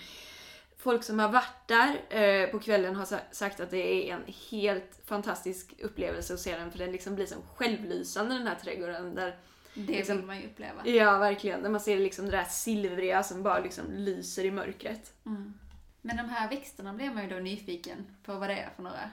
folk 0.78 1.04
som 1.04 1.20
har 1.20 1.30
varit 1.30 1.68
där 1.68 2.02
eh, 2.22 2.50
på 2.50 2.60
kvällen 2.60 2.96
har 2.96 3.06
sa- 3.06 3.20
sagt 3.32 3.60
att 3.60 3.70
det 3.72 4.10
är 4.10 4.13
en 4.13 4.24
helt 4.52 5.00
fantastisk 5.06 5.74
upplevelse 5.82 6.34
att 6.34 6.40
se 6.40 6.58
den 6.58 6.72
för 6.72 6.78
den 6.80 6.92
liksom 6.92 7.16
blir 7.16 7.26
som 7.26 7.42
självlysande 7.56 8.38
den 8.38 8.48
här 8.48 8.56
trädgården. 8.56 9.16
Där, 9.16 9.38
Det 9.74 9.82
Liksom- 9.94 10.18
vill 10.18 10.26
man 10.26 10.40
ju 10.40 10.46
uppleva. 10.46 10.82
ja, 10.88 11.18
verkligen. 11.18 11.63
Där 11.63 11.70
man 11.70 11.82
ser 11.82 11.98
liksom 12.00 12.26
det 12.26 12.32
där 12.32 12.44
silvriga 12.44 13.24
som 13.24 13.44
bara 13.44 13.60
liksom 13.60 13.86
lyser 13.92 14.46
i 14.46 14.52
mörkret. 14.52 15.13
Mm. 15.26 15.54
Men 16.02 16.18
de 16.18 16.24
här 16.30 16.50
växterna 16.50 16.94
blir 16.94 17.12
man 17.12 17.24
ju 17.24 17.30
då 17.30 17.36
nyfiken 17.36 18.06
på 18.24 18.34
vad 18.36 18.50
det 18.50 18.56
är 18.56 18.70
för 18.76 18.84
några. 18.84 19.10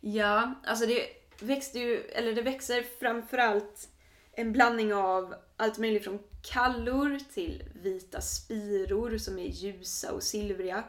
Ja, 0.00 0.54
alltså 0.64 0.86
det 0.86 1.06
växte 1.40 1.78
ju, 1.78 1.98
eller 2.00 2.32
det 2.34 2.42
växer 2.42 2.84
framförallt 3.00 3.88
en 4.32 4.52
blandning 4.52 4.94
av 4.94 5.34
allt 5.56 5.78
möjligt 5.78 6.04
från 6.04 6.18
kallor 6.42 7.18
till 7.34 7.62
vita 7.82 8.20
spiror 8.20 9.18
som 9.18 9.38
är 9.38 9.48
ljusa 9.48 10.12
och 10.12 10.22
silvriga. 10.22 10.84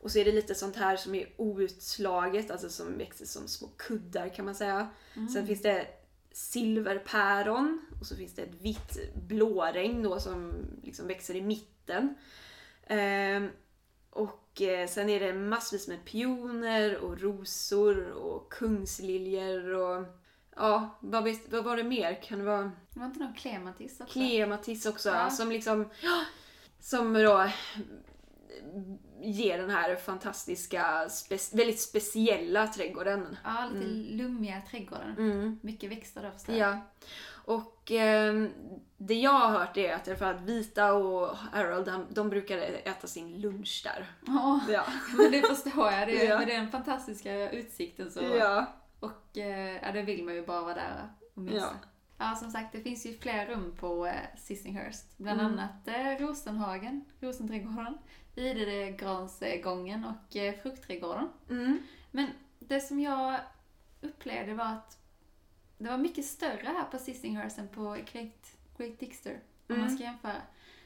Och 0.00 0.10
så 0.10 0.18
är 0.18 0.24
det 0.24 0.32
lite 0.32 0.54
sånt 0.54 0.76
här 0.76 0.96
som 0.96 1.14
är 1.14 1.28
outslaget, 1.36 2.50
alltså 2.50 2.68
som 2.68 2.98
växer 2.98 3.26
som 3.26 3.48
små 3.48 3.68
kuddar 3.76 4.28
kan 4.28 4.44
man 4.44 4.54
säga. 4.54 4.88
Sen 5.34 5.46
finns 5.46 5.62
det 5.62 5.86
silverpäron 6.32 7.80
och 8.00 8.06
så 8.06 8.16
finns 8.16 8.34
det 8.34 8.42
ett 8.42 8.62
vitt 8.62 9.14
blåregn 9.14 10.02
då 10.02 10.20
som 10.20 10.52
liksom 10.82 11.06
växer 11.06 11.34
i 11.36 11.42
mitten. 11.42 12.14
Ehm, 12.86 13.48
och 14.10 14.62
eh, 14.62 14.88
sen 14.88 15.08
är 15.08 15.20
det 15.20 15.32
massvis 15.32 15.88
med 15.88 16.04
pioner 16.04 16.96
och 16.96 17.20
rosor 17.20 18.10
och 18.10 18.52
kungsliljor 18.52 19.74
och 19.74 20.04
ja, 20.56 20.98
vad, 21.00 21.36
vad 21.50 21.64
var 21.64 21.76
det 21.76 21.84
mer? 21.84 22.22
Kan 22.22 22.38
det 22.38 22.44
vara 22.44 22.72
Det 22.90 22.98
var 22.98 23.06
inte 23.06 23.20
någon 23.20 23.34
klematis 23.34 24.00
också? 24.00 24.12
klematis 24.12 24.86
också? 24.86 25.08
Ja. 25.08 25.30
Som 25.30 25.48
liksom, 25.52 25.88
som 26.80 27.12
då 27.12 27.48
ger 29.22 29.58
den 29.58 29.70
här 29.70 29.96
fantastiska, 29.96 31.06
spe- 31.08 31.56
väldigt 31.56 31.80
speciella 31.80 32.66
trädgården. 32.66 33.36
Ja, 33.44 33.68
lite 33.74 33.86
lummiga 34.22 34.62
trädgården. 34.70 35.14
Mm. 35.18 35.58
Mycket 35.62 35.90
växter 35.90 36.22
där 36.22 36.30
förstår 36.30 36.54
Ja. 36.54 36.78
Och 37.48 37.90
ehm, 37.90 38.50
det 38.96 39.14
jag 39.14 39.30
har 39.32 39.50
hört 39.58 39.76
är 39.76 39.94
att, 39.94 40.18
fall 40.18 40.34
att 40.34 40.40
Vita 40.40 40.92
och 40.92 41.36
Harold, 41.36 41.86
de, 41.86 42.06
de 42.10 42.30
brukade 42.30 42.62
äta 42.66 43.06
sin 43.06 43.40
lunch 43.40 43.80
där. 43.84 44.06
Ja, 44.26 44.60
Ja. 44.68 44.84
men 45.16 45.32
det 45.32 45.42
förstår 45.42 45.92
jag. 45.92 46.08
Det, 46.08 46.24
Ja. 46.24 46.38
Med 46.38 46.48
den 46.48 46.70
fantastiska 46.70 47.50
utsikten 47.50 48.10
så. 48.10 48.20
ja. 48.38 48.66
Eh, 49.38 49.76
ja, 49.82 49.92
det 49.92 50.02
vill 50.02 50.24
man 50.24 50.34
ju 50.34 50.46
bara 50.46 50.60
vara 50.62 50.74
där 50.74 51.08
och 51.34 51.42
mysa. 51.42 51.56
Ja. 51.56 51.72
Ja. 52.18 52.34
som 52.34 52.50
sagt, 52.50 52.72
det 52.72 52.80
finns 52.80 53.06
ju 53.06 53.18
fler 53.18 53.46
rum 53.46 53.74
på 53.80 54.06
eh, 54.06 54.12
Sissinghurst. 54.38 55.16
Bland 55.18 55.40
Mm. 55.40 55.52
annat 55.52 55.88
eh, 55.88 56.26
Rosenhagen, 56.26 57.04
Rosenträdgården, 57.20 57.98
Idegransgången 58.36 60.04
och 60.04 60.36
Fruktträdgården. 60.62 61.28
Mm. 61.50 61.78
Men 62.10 62.30
det 62.58 62.80
som 62.80 63.00
jag 63.00 63.40
upplevde 64.00 64.54
var 64.54 64.64
att 64.64 64.98
det 65.78 65.88
var 65.90 65.98
mycket 65.98 66.24
större 66.24 66.66
här 66.66 66.84
på 66.90 66.98
Sissinghurst 66.98 67.58
än 67.58 67.68
på 67.68 67.82
Great, 68.12 68.56
Great 68.78 68.98
Dixter. 69.00 69.40
Om 69.68 69.74
Mm. 69.74 69.80
man 69.86 69.90
ska 69.96 70.04
jämföra. 70.04 70.42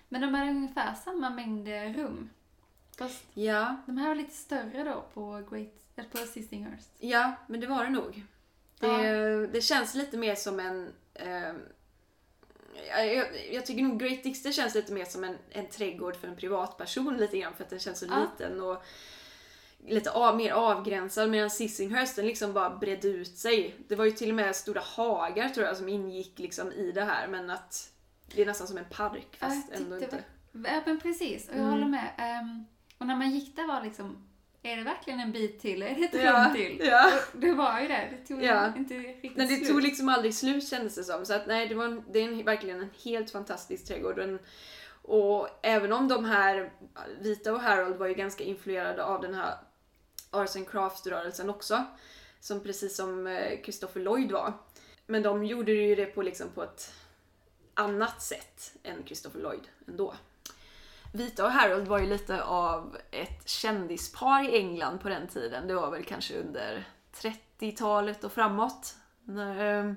Men 0.09 0.21
de 0.21 0.35
hade 0.35 0.51
ungefär 0.51 0.95
samma 0.95 1.31
mängd 1.31 1.69
rum. 1.69 2.31
Fast 2.99 3.25
ja. 3.35 3.77
de 3.87 3.97
här 3.99 4.09
var 4.09 4.15
lite 4.15 4.35
större 4.35 4.85
då 4.85 5.05
på, 5.15 5.43
Great, 5.51 6.11
på 6.13 6.19
Sissinghurst. 6.19 6.89
Ja, 6.99 7.35
men 7.47 7.61
det 7.61 7.67
var 7.67 7.85
det 7.85 7.91
nog. 7.91 8.23
Det, 8.81 9.47
det 9.47 9.61
känns 9.61 9.95
lite 9.95 10.17
mer 10.17 10.35
som 10.35 10.61
en... 10.61 10.93
ehm, 11.15 11.57
jag, 12.89 13.27
jag, 13.53 13.67
tycker 13.67 13.83
nog 13.83 14.01
Great 14.01 14.23
Dixter 14.23 14.53
känns 14.53 14.75
lite 14.75 14.93
mer 14.93 15.05
som 15.05 15.25
en, 15.25 15.39
en 15.51 15.67
trädgård 15.69 16.17
för 16.17 16.29
en 16.29 16.37
privatperson 16.37 17.17
lite 17.17 17.39
grann 17.39 17.55
för 17.55 17.65
att 17.65 17.71
den 17.71 17.79
känns 17.79 17.99
så 17.99 18.07
Ja. 18.07 18.21
liten 18.39 18.61
och 18.63 18.83
lite 19.87 20.11
av, 20.11 20.37
mer 20.37 20.53
avgränsad 20.53 21.31
medan 21.31 21.51
Sissinghurst 21.51 22.17
den 22.17 22.27
liksom 22.27 22.53
bara 22.53 22.71
bredde 22.77 23.09
ut 23.09 23.37
sig. 23.39 23.75
Det 23.89 23.97
var 23.97 24.05
ju 24.05 24.11
till 24.11 24.29
och 24.29 24.35
med 24.35 24.57
stora 24.57 24.81
hagar 24.81 25.49
tror 25.49 25.67
jag 25.67 25.77
som 25.77 25.89
ingick 25.89 26.39
liksom 26.39 26.73
i 26.73 26.93
det 26.93 27.05
här 27.05 27.29
men 27.29 27.51
att 27.51 27.91
det 28.35 28.43
är 28.43 28.47
nästan 28.47 28.67
som 28.67 28.79
en 28.79 28.85
park 28.91 29.37
fast 29.39 29.71
ändå 29.73 29.99
inte. 29.99 30.25
Ja, 30.53 30.83
men 30.87 31.01
precis. 31.01 31.49
Och 31.49 31.55
jag 31.55 31.59
Mm. 31.61 31.71
håller 31.73 31.87
med. 31.87 32.11
Ehm, 32.19 32.65
och 32.99 33.07
när 33.07 33.17
man 33.17 33.31
gick 33.31 33.57
där 33.57 33.67
var 33.67 33.83
liksom, 33.85 34.29
är 34.63 34.77
det 34.77 34.83
verkligen 34.83 35.21
en 35.21 35.33
bit 35.33 35.61
till? 35.61 35.83
Är 35.83 35.95
det 35.95 36.05
ett 36.05 36.25
Ja, 36.25 36.45
rum 36.47 36.55
till? 36.55 36.81
ja. 36.87 37.13
Det 37.33 37.53
var 37.53 37.81
ju 37.81 37.89
det. 37.89 38.09
Det 38.11 38.27
tog 38.27 38.43
Ja. 38.45 38.73
inte 38.77 38.95
riktigt 38.95 39.37
Men 39.37 39.49
det 39.49 39.57
slut. 39.57 39.69
tog 39.69 39.83
liksom 39.83 40.09
aldrig 40.09 40.35
slut 40.35 40.69
kändes 40.69 40.95
det 40.95 41.05
som. 41.05 41.27
Så 41.27 41.35
att 41.35 41.47
nej, 41.47 41.69
det, 41.69 41.75
var 41.75 41.85
en, 41.85 42.05
det 42.13 42.19
är 42.19 42.25
en, 42.29 42.45
verkligen 42.45 42.81
en 42.81 42.91
helt 43.05 43.31
fantastisk 43.31 43.85
trädgård. 43.87 44.19
Och, 44.19 44.25
en, 44.25 44.39
och 45.03 45.49
även 45.63 45.93
om 45.93 46.09
de 46.09 46.25
här, 46.25 46.73
Vita 47.21 47.53
och 47.53 47.61
Harold 47.61 47.97
var 47.97 48.07
ju 48.07 48.15
ganska 48.15 48.45
influerade 48.45 49.05
av 49.05 49.21
den 49.23 49.35
här 49.35 49.55
Arts 50.31 50.57
and 50.57 50.69
Crafts-rörelsen 50.69 51.51
också. 51.51 51.85
Som 52.41 52.61
precis 52.63 52.97
som 52.97 53.27
eh, 53.27 53.63
Christopher 53.63 54.01
Lloyd 54.01 54.33
var. 54.33 54.53
Men 55.07 55.23
de 55.23 55.45
gjorde 55.45 55.73
ju 55.73 55.95
det 55.95 56.07
på, 56.07 56.23
liksom, 56.23 56.49
på 56.55 56.63
ett 56.63 56.93
annat 57.75 58.23
sätt 58.23 58.73
än 58.83 59.05
Christopher 59.07 59.41
Lloyd 59.41 59.69
ändå. 59.89 60.15
Vita 61.13 61.45
och 61.45 61.51
Harold 61.51 61.89
var 61.89 61.99
ju 61.99 62.07
lite 62.07 62.43
av 62.43 62.97
ett 63.11 63.49
kändispar 63.49 64.49
i 64.49 64.59
England 64.59 64.99
på 64.99 65.09
den 65.09 65.29
tiden. 65.29 65.69
Det 65.69 65.75
var 65.75 65.91
väl 65.91 66.05
kanske 66.05 66.41
under 66.41 66.89
30-talet 67.15 68.25
och 68.25 68.33
framåt. 68.33 68.97
Ehm, 69.59 69.97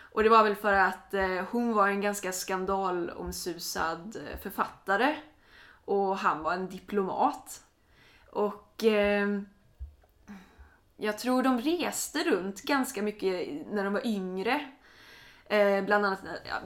och 0.00 0.22
det 0.22 0.28
var 0.28 0.44
väl 0.44 0.54
för 0.54 0.72
att 0.72 1.14
eh, 1.14 1.44
hon 1.50 1.72
var 1.72 1.88
en 1.88 2.00
ganska 2.00 2.32
skandalomsusad 2.32 4.16
eh, 4.16 4.38
författare 4.38 5.16
och 5.84 6.16
han 6.16 6.42
var 6.42 6.52
en 6.52 6.68
diplomat. 6.68 7.64
Och 8.30 8.84
eh, 8.84 9.40
jag 10.96 11.18
tror 11.18 11.42
de 11.42 11.60
reste 11.60 12.24
runt 12.24 12.62
ganska 12.62 13.02
mycket 13.02 13.66
när 13.66 13.84
de 13.84 13.92
var 13.92 14.06
yngre. 14.06 14.70
Eh, 15.50 15.84
bland, 15.84 16.06
annat, 16.06 16.18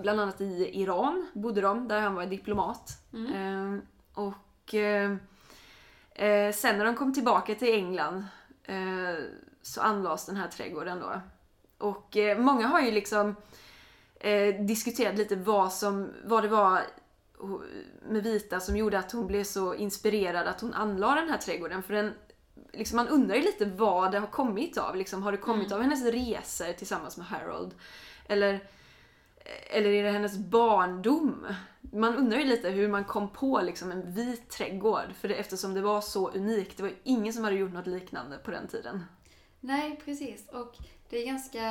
bland 0.03 0.21
annat 0.21 0.41
i 0.41 0.71
Iran 0.83 1.27
bodde 1.33 1.61
de, 1.61 1.89
där 1.89 2.01
han 2.01 2.15
var 2.15 2.27
diplomat. 2.27 2.91
Eh, 3.35 3.79
och 4.15 4.75
eh, 4.75 5.11
eh, 6.15 6.53
sen 6.53 6.79
när 6.79 6.85
de 6.85 6.95
kom 6.95 7.15
tillbaka 7.15 7.55
till 7.55 7.75
England 7.75 8.25
eh, 8.65 9.25
så 9.63 9.81
anlades 9.81 10.27
den 10.27 10.37
här 10.37 10.49
trädgården 10.49 11.01
då. 11.01 11.21
Och 11.87 12.17
många 12.37 12.67
har 12.67 12.81
ju 12.81 12.91
liksom 12.91 13.37
diskuterat 14.61 15.15
lite 15.19 15.37
vad, 15.37 15.73
som, 15.73 16.13
vad 16.25 16.45
det 16.45 16.49
var 16.49 16.81
med 18.09 18.23
Vita 18.23 18.61
som 18.61 18.77
gjorde 18.77 18.99
att 18.99 19.13
hon 19.13 19.27
blev 19.27 19.45
så 19.45 19.75
inspirerad 19.75 20.47
att 20.47 20.61
hon 20.61 20.75
anlade 20.75 21.21
den 21.21 21.31
här 21.31 21.39
trädgården. 21.39 21.83
För 21.83 21.95
den 21.95 22.13
liksom, 22.73 22.97
man 22.97 23.09
undrar 23.09 23.37
ju 23.37 23.43
lite 23.43 23.65
vad 23.65 24.13
det 24.13 24.19
har 24.19 24.27
kommit 24.27 24.79
av. 24.79 24.97
Liksom, 24.97 25.23
har 25.23 25.33
det 25.33 25.39
kommit 25.39 25.67
Mm. 25.67 25.77
av 25.77 25.83
hennes 25.83 26.05
resor 26.05 26.73
tillsammans 26.73 27.17
med 27.17 27.27
Harold? 27.27 27.75
Eller, 28.33 28.61
eller 29.71 29.91
är 29.91 30.03
det 30.03 30.11
hennes 30.11 30.37
barndom? 30.39 31.47
Man 31.81 32.17
undrar 32.17 32.39
ju 32.39 32.45
lite 32.45 32.71
hur 32.71 32.89
man 32.89 33.05
kom 33.05 33.29
på 33.29 33.61
liksom, 33.61 33.93
en 33.93 34.13
vit 34.13 34.51
trädgård. 34.51 35.13
För 35.21 35.29
det, 35.29 35.35
eftersom 35.35 35.75
det 35.75 35.81
var 35.81 36.01
så 36.01 36.31
unikt. 36.31 36.77
Det 36.77 36.83
var 36.83 36.91
ju 36.91 36.97
ingen 37.05 37.33
som 37.33 37.45
hade 37.45 37.57
gjort 37.57 37.73
något 37.73 37.87
liknande 37.87 38.39
på 38.39 38.51
den 38.51 38.69
tiden. 38.69 39.05
Nej, 39.61 40.01
precis. 40.05 40.49
Och 40.49 40.75
det 41.11 41.19
är 41.23 41.27
ganska 41.27 41.63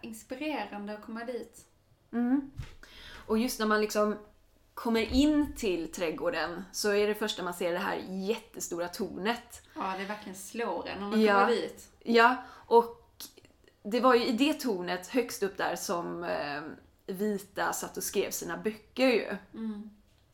inspirerande 0.00 0.92
att 0.94 1.02
komma 1.02 1.24
dit. 1.24 1.64
Mm. 2.12 2.50
Och 3.26 3.38
just 3.38 3.58
när 3.58 3.66
man 3.66 3.80
liksom 3.80 4.16
kommer 4.74 5.12
in 5.14 5.52
till 5.56 5.92
trädgården 5.92 6.64
så 6.72 6.92
är 6.92 7.08
det 7.08 7.14
första 7.14 7.42
man 7.42 7.54
ser 7.54 7.72
det 7.72 7.78
här 7.78 7.96
jättestora 8.08 8.88
tornet. 8.88 9.62
Ja, 9.76 9.94
det 9.98 10.04
verkligen 10.04 10.36
slår 10.38 10.88
en 10.88 11.02
om 11.02 11.10
man 11.10 11.20
Ja. 11.22 11.40
kommer 11.40 11.56
dit. 11.56 11.88
Ja, 12.02 12.36
och 12.66 12.99
det 13.82 14.00
var 14.00 14.14
ju 14.14 14.24
i 14.26 14.32
det 14.32 14.52
tornet 14.54 15.06
högst 15.08 15.42
upp 15.42 15.56
där 15.56 15.76
som 15.76 16.24
eh, 16.24 16.60
Vita 17.06 17.72
satt 17.72 17.96
och 17.96 18.02
skrev 18.02 18.30
sina 18.30 18.56
böcker 18.56 19.06
ju. 19.08 19.26
Mm. 19.54 19.90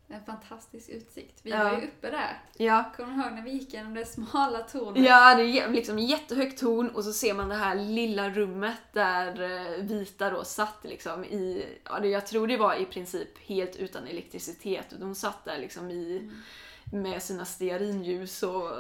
En 0.08 0.24
fantastisk 0.24 0.88
utsikt. 0.88 1.40
Vi 1.42 1.50
Ja. 1.50 1.64
var 1.64 1.80
ju 1.80 1.86
uppe 1.86 2.10
där. 2.10 2.42
Ja. 2.56 2.84
Kommer 2.96 3.14
du 3.14 3.22
ihåg 3.22 3.32
när 3.32 3.42
vi 3.42 3.50
gick 3.50 3.72
genom 3.74 3.94
det 3.94 4.04
smala 4.06 4.58
tornet? 4.58 5.04
Ja, 5.04 5.34
det 5.34 5.42
är 5.60 5.68
liksom 5.70 5.98
jättehögt 5.98 6.60
torn 6.60 6.88
och 6.88 7.04
så 7.04 7.12
ser 7.12 7.34
man 7.34 7.48
det 7.48 7.54
här 7.54 7.74
lilla 7.74 8.30
rummet 8.30 8.78
där 8.92 9.42
eh, 9.42 9.82
Vita 9.84 10.30
då 10.30 10.44
satt 10.44 10.78
liksom 10.82 11.24
i, 11.24 11.66
ja 11.84 12.04
jag 12.06 12.26
tror 12.26 12.46
det 12.46 12.56
var 12.56 12.74
i 12.74 12.84
princip 12.84 13.38
helt 13.38 13.76
utan 13.76 14.06
elektricitet. 14.06 14.92
Och 14.92 15.00
De 15.00 15.14
satt 15.14 15.44
där 15.44 15.58
liksom 15.58 15.90
i, 15.90 16.30
med 16.92 17.22
sina 17.22 17.44
stearinljus 17.44 18.42
och 18.42 18.70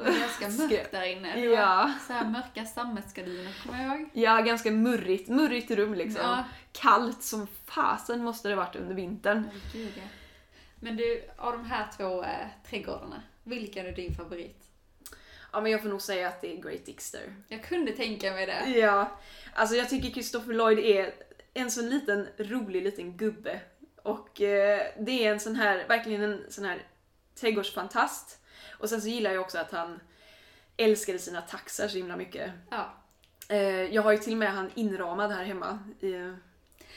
ganska 0.40 0.62
mörkt 0.62 0.90
där 0.90 1.02
inne. 1.02 1.40
Ja. 1.40 1.92
så 2.06 2.12
här 2.12 2.24
mörka 2.24 2.64
sammetsgardiner, 2.64 3.62
kommer 3.62 3.84
jag 3.84 4.00
ihåg. 4.00 4.08
Ja, 4.12 4.40
ganska 4.40 4.70
murrigt, 4.70 5.28
murrigt 5.28 5.70
rum 5.70 5.94
liksom. 5.94 6.22
Ja. 6.22 6.44
Kallt 6.72 7.22
som 7.22 7.46
fasen 7.64 8.24
måste 8.24 8.48
det 8.48 8.56
varit 8.56 8.76
under 8.76 8.94
vintern. 8.94 9.50
Åh, 9.52 9.72
gud, 9.72 9.92
ja. 9.96 10.02
Men 10.80 10.96
du, 10.96 11.22
av 11.36 11.52
de 11.52 11.64
här 11.64 11.88
två 11.96 12.22
eh, 12.22 12.46
trädgårdarna, 12.70 13.22
vilken 13.44 13.86
är 13.86 13.92
din 13.92 14.14
favorit? 14.14 14.62
Ja 15.52 15.60
men 15.60 15.72
jag 15.72 15.82
får 15.82 15.88
nog 15.88 16.02
säga 16.02 16.28
att 16.28 16.40
det 16.40 16.52
är 16.52 16.62
Great 16.62 16.86
Dixter. 16.86 17.34
Jag 17.48 17.64
kunde 17.64 17.92
tänka 17.92 18.32
mig 18.32 18.46
det. 18.46 18.70
Ja, 18.70 19.18
alltså 19.54 19.76
jag 19.76 19.88
tycker 19.88 20.10
Christopher 20.10 20.54
Lloyd 20.54 20.78
är 20.78 21.14
en 21.54 21.70
sån 21.70 21.90
liten 21.90 22.28
rolig 22.38 22.82
liten 22.82 23.16
gubbe. 23.16 23.60
Och 24.02 24.40
eh, 24.40 24.86
det 24.98 25.26
är 25.26 25.32
en 25.32 25.40
sån 25.40 25.56
här, 25.56 25.88
verkligen 25.88 26.22
en 26.22 26.44
sån 26.48 26.64
här 26.64 26.86
trädgårdsfantast. 27.40 28.40
Och 28.78 28.88
sen 28.88 29.00
så 29.00 29.08
gillar 29.08 29.30
jag 29.32 29.40
också 29.40 29.58
att 29.58 29.72
han 29.72 30.00
älskade 30.76 31.18
sina 31.18 31.40
taxar 31.40 31.88
så 31.88 31.96
himla 31.96 32.16
mycket. 32.16 32.50
Ja. 32.70 32.94
Eh, 33.48 33.60
jag 33.94 34.02
har 34.02 34.12
ju 34.12 34.18
till 34.18 34.32
och 34.32 34.38
med 34.38 34.52
han 34.52 34.70
inramad 34.74 35.32
här 35.32 35.44
hemma 35.44 35.78
i, 36.00 36.34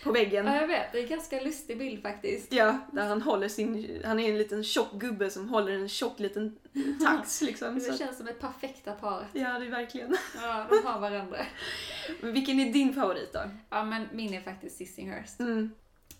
på 0.03 0.11
väggen. 0.11 0.45
ja, 0.45 0.55
jag 0.55 0.67
vet. 0.67 0.91
Det 0.91 0.99
är 0.99 1.03
en 1.03 1.09
ganska 1.09 1.41
lustig 1.41 1.77
bild 1.77 2.01
faktiskt. 2.01 2.53
Ja, 2.53 2.79
där 2.91 3.07
han 3.07 3.21
håller 3.21 3.47
sin, 3.47 4.01
han 4.05 4.19
är 4.19 4.29
en 4.29 4.37
liten 4.37 4.63
tjock 4.63 4.93
gubbe 4.93 5.29
som 5.29 5.49
håller 5.49 5.71
en 5.71 5.89
tjock 5.89 6.19
liten 6.19 6.59
tax 7.05 7.41
liksom. 7.41 7.79
Det 7.79 7.97
känns 7.97 8.17
som 8.17 8.27
ett 8.27 8.39
perfekta 8.39 8.91
paret. 8.91 9.27
Ja, 9.33 9.59
det 9.59 9.65
är 9.65 9.69
verkligen. 9.69 10.17
Ja, 10.41 10.67
de 10.69 10.87
har 10.87 10.99
varandra. 10.99 11.37
Vilken 12.21 12.59
är 12.59 12.73
din 12.73 12.93
favorit 12.93 13.33
då? 13.33 13.41
Ja, 13.69 13.83
men 13.83 14.07
min 14.11 14.33
är 14.33 14.41
faktiskt 14.41 14.77
Sissinghurst. 14.77 15.39
Mm, 15.39 15.71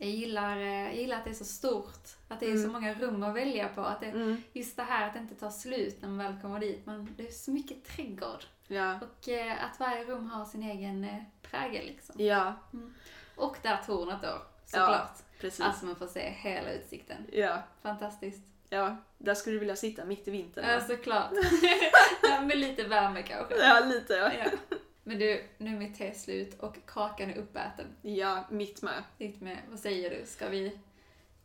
Jag 0.01 0.09
gillar, 0.09 0.57
eh, 0.57 0.83
jag 0.85 0.95
gillar 0.95 1.17
att 1.17 1.23
det 1.23 1.29
är 1.29 1.33
så 1.33 1.45
stort, 1.45 2.07
att 2.27 2.39
det 2.39 2.45
är 2.45 2.51
Mm. 2.51 2.63
så 2.63 2.69
många 2.71 2.93
rum 2.93 3.23
att 3.23 3.35
välja 3.35 3.67
på. 3.69 3.81
Att 3.81 3.99
det, 3.99 4.05
mm, 4.05 4.41
Just 4.53 4.75
det 4.75 4.83
här 4.83 5.07
att 5.07 5.13
det 5.13 5.19
inte 5.19 5.35
tar 5.35 5.49
slut 5.49 6.01
när 6.01 6.09
man 6.09 6.17
väl 6.17 6.41
kommer 6.41 6.59
dit. 6.59 6.85
Men 6.85 7.13
det 7.17 7.27
är 7.27 7.31
så 7.31 7.51
mycket 7.51 7.83
trädgård. 7.85 8.43
ja. 8.67 8.99
Och 9.01 9.29
eh, 9.29 9.63
att 9.65 9.79
varje 9.79 10.03
rum 10.05 10.29
har 10.29 10.45
sin 10.45 10.63
egen 10.63 11.03
eh, 11.03 11.23
prägel 11.41 11.85
liksom. 11.85 12.15
Ja, 12.17 12.53
Och 13.35 13.57
där 13.62 13.77
tornet 13.85 14.21
då, 14.21 14.41
såklart. 14.65 15.17
precis. 15.39 15.62
Alltså 15.62 15.85
man 15.85 15.95
får 15.95 16.07
se 16.07 16.29
hela 16.29 16.71
utsikten. 16.73 17.17
Ja, 17.31 17.62
Fantastiskt. 17.81 18.43
ja, 18.69 18.97
där 19.17 19.35
skulle 19.35 19.55
du 19.55 19.59
vilja 19.59 19.75
sitta 19.75 20.05
mitt 20.05 20.27
i 20.27 20.31
vintern. 20.31 20.65
Ja, 20.69 20.81
såklart. 20.88 21.31
ja, 22.23 22.41
med 22.41 22.57
lite 22.57 22.83
värme 22.83 23.23
kanske. 23.23 23.55
Ja, 23.55 23.79
lite 23.85 24.13
ja. 24.13 24.31
Ja. 24.33 24.77
Men 25.09 25.19
du, 25.19 25.43
nu 25.57 25.75
är 25.75 25.79
mitt 25.79 25.95
te 25.97 26.13
slut 26.13 26.59
och 26.59 26.77
kakan 26.85 27.29
är 27.29 27.37
uppäten. 27.37 27.85
Ja, 28.01 28.43
mitt 28.49 28.81
med. 28.81 29.03
Ditt 29.17 29.41
med. 29.41 29.57
Vad 29.69 29.79
säger 29.79 30.09
du? 30.09 30.25
Ska 30.25 30.49
vi 30.49 30.79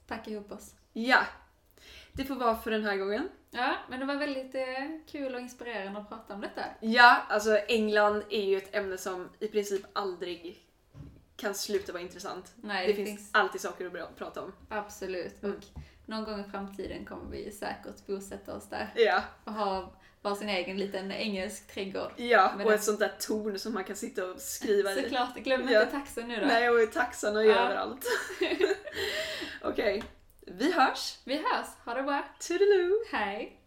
packa 0.06 0.30
ihop 0.30 0.52
oss? 0.52 0.74
Ja, 0.92 1.20
det 2.12 2.24
får 2.24 2.34
vara 2.34 2.56
för 2.56 2.70
den 2.70 2.84
här 2.84 2.96
gången. 2.96 3.28
Ja, 3.50 3.76
men 3.88 4.00
det 4.00 4.06
var 4.06 4.14
väldigt 4.16 4.54
eh, 4.54 4.62
kul 5.06 5.34
och 5.34 5.40
inspirerande 5.40 6.00
att 6.00 6.08
prata 6.08 6.34
om 6.34 6.40
detta. 6.40 6.64
Ja, 6.80 7.22
alltså 7.28 7.56
England 7.56 8.22
är 8.30 8.44
ju 8.44 8.56
ett 8.56 8.74
ämne 8.74 8.98
som 8.98 9.28
i 9.38 9.48
princip 9.48 9.82
aldrig 9.92 10.58
kan 11.36 11.54
sluta 11.54 11.92
vara 11.92 12.02
intressant. 12.02 12.52
Nej, 12.56 12.86
det, 12.86 12.92
det, 12.92 12.96
finns, 12.96 13.08
finns 13.08 13.30
alltid 13.34 13.60
saker 13.60 13.86
att 13.86 13.92
bra- 13.92 14.10
prata 14.16 14.42
om. 14.42 14.52
absolut. 14.68 15.42
Mm. 15.42 15.56
Och 15.56 15.62
någon 16.06 16.24
gång 16.24 16.40
i 16.40 16.50
framtiden 16.50 17.04
kommer 17.04 17.30
vi 17.30 17.52
säkert 17.52 18.06
bosätta 18.06 18.54
oss 18.56 18.68
där 18.68 18.92
Ja, 18.96 19.22
och 19.44 19.52
ha 19.52 19.92
var 20.24 20.34
sin 20.34 20.48
egen 20.48 20.76
liten 20.78 21.12
engelsk 21.12 21.66
trädgård. 21.74 22.12
ja 22.16 22.52
och 22.64 22.68
det- 22.70 22.74
ett 22.74 22.82
sånt 22.84 22.98
där 23.00 23.12
torn 23.20 23.58
som 23.58 23.74
man 23.74 23.84
kan 23.84 23.96
sitta 23.96 24.26
och 24.26 24.40
skriva 24.40 24.92
i. 24.92 25.02
Såklart, 25.02 25.34
glöm 25.36 25.68
Ja. 25.68 25.80
inte 25.82 25.92
taxen 25.92 26.28
nu 26.28 26.40
då. 26.40 26.46
Nej, 26.46 26.70
och 26.70 26.92
taxan 26.92 27.36
och 27.36 27.44
Ja. 27.46 27.54
överallt. 27.54 28.06
Okej, 29.62 30.02
vi 30.46 30.72
hörs. 30.72 31.18
Vi 31.24 31.36
hörs, 31.36 31.66
ha 31.84 31.94
det 31.94 32.02
bra. 32.02 32.24
Toodaloo! 32.48 33.04
Hej! 33.12 33.60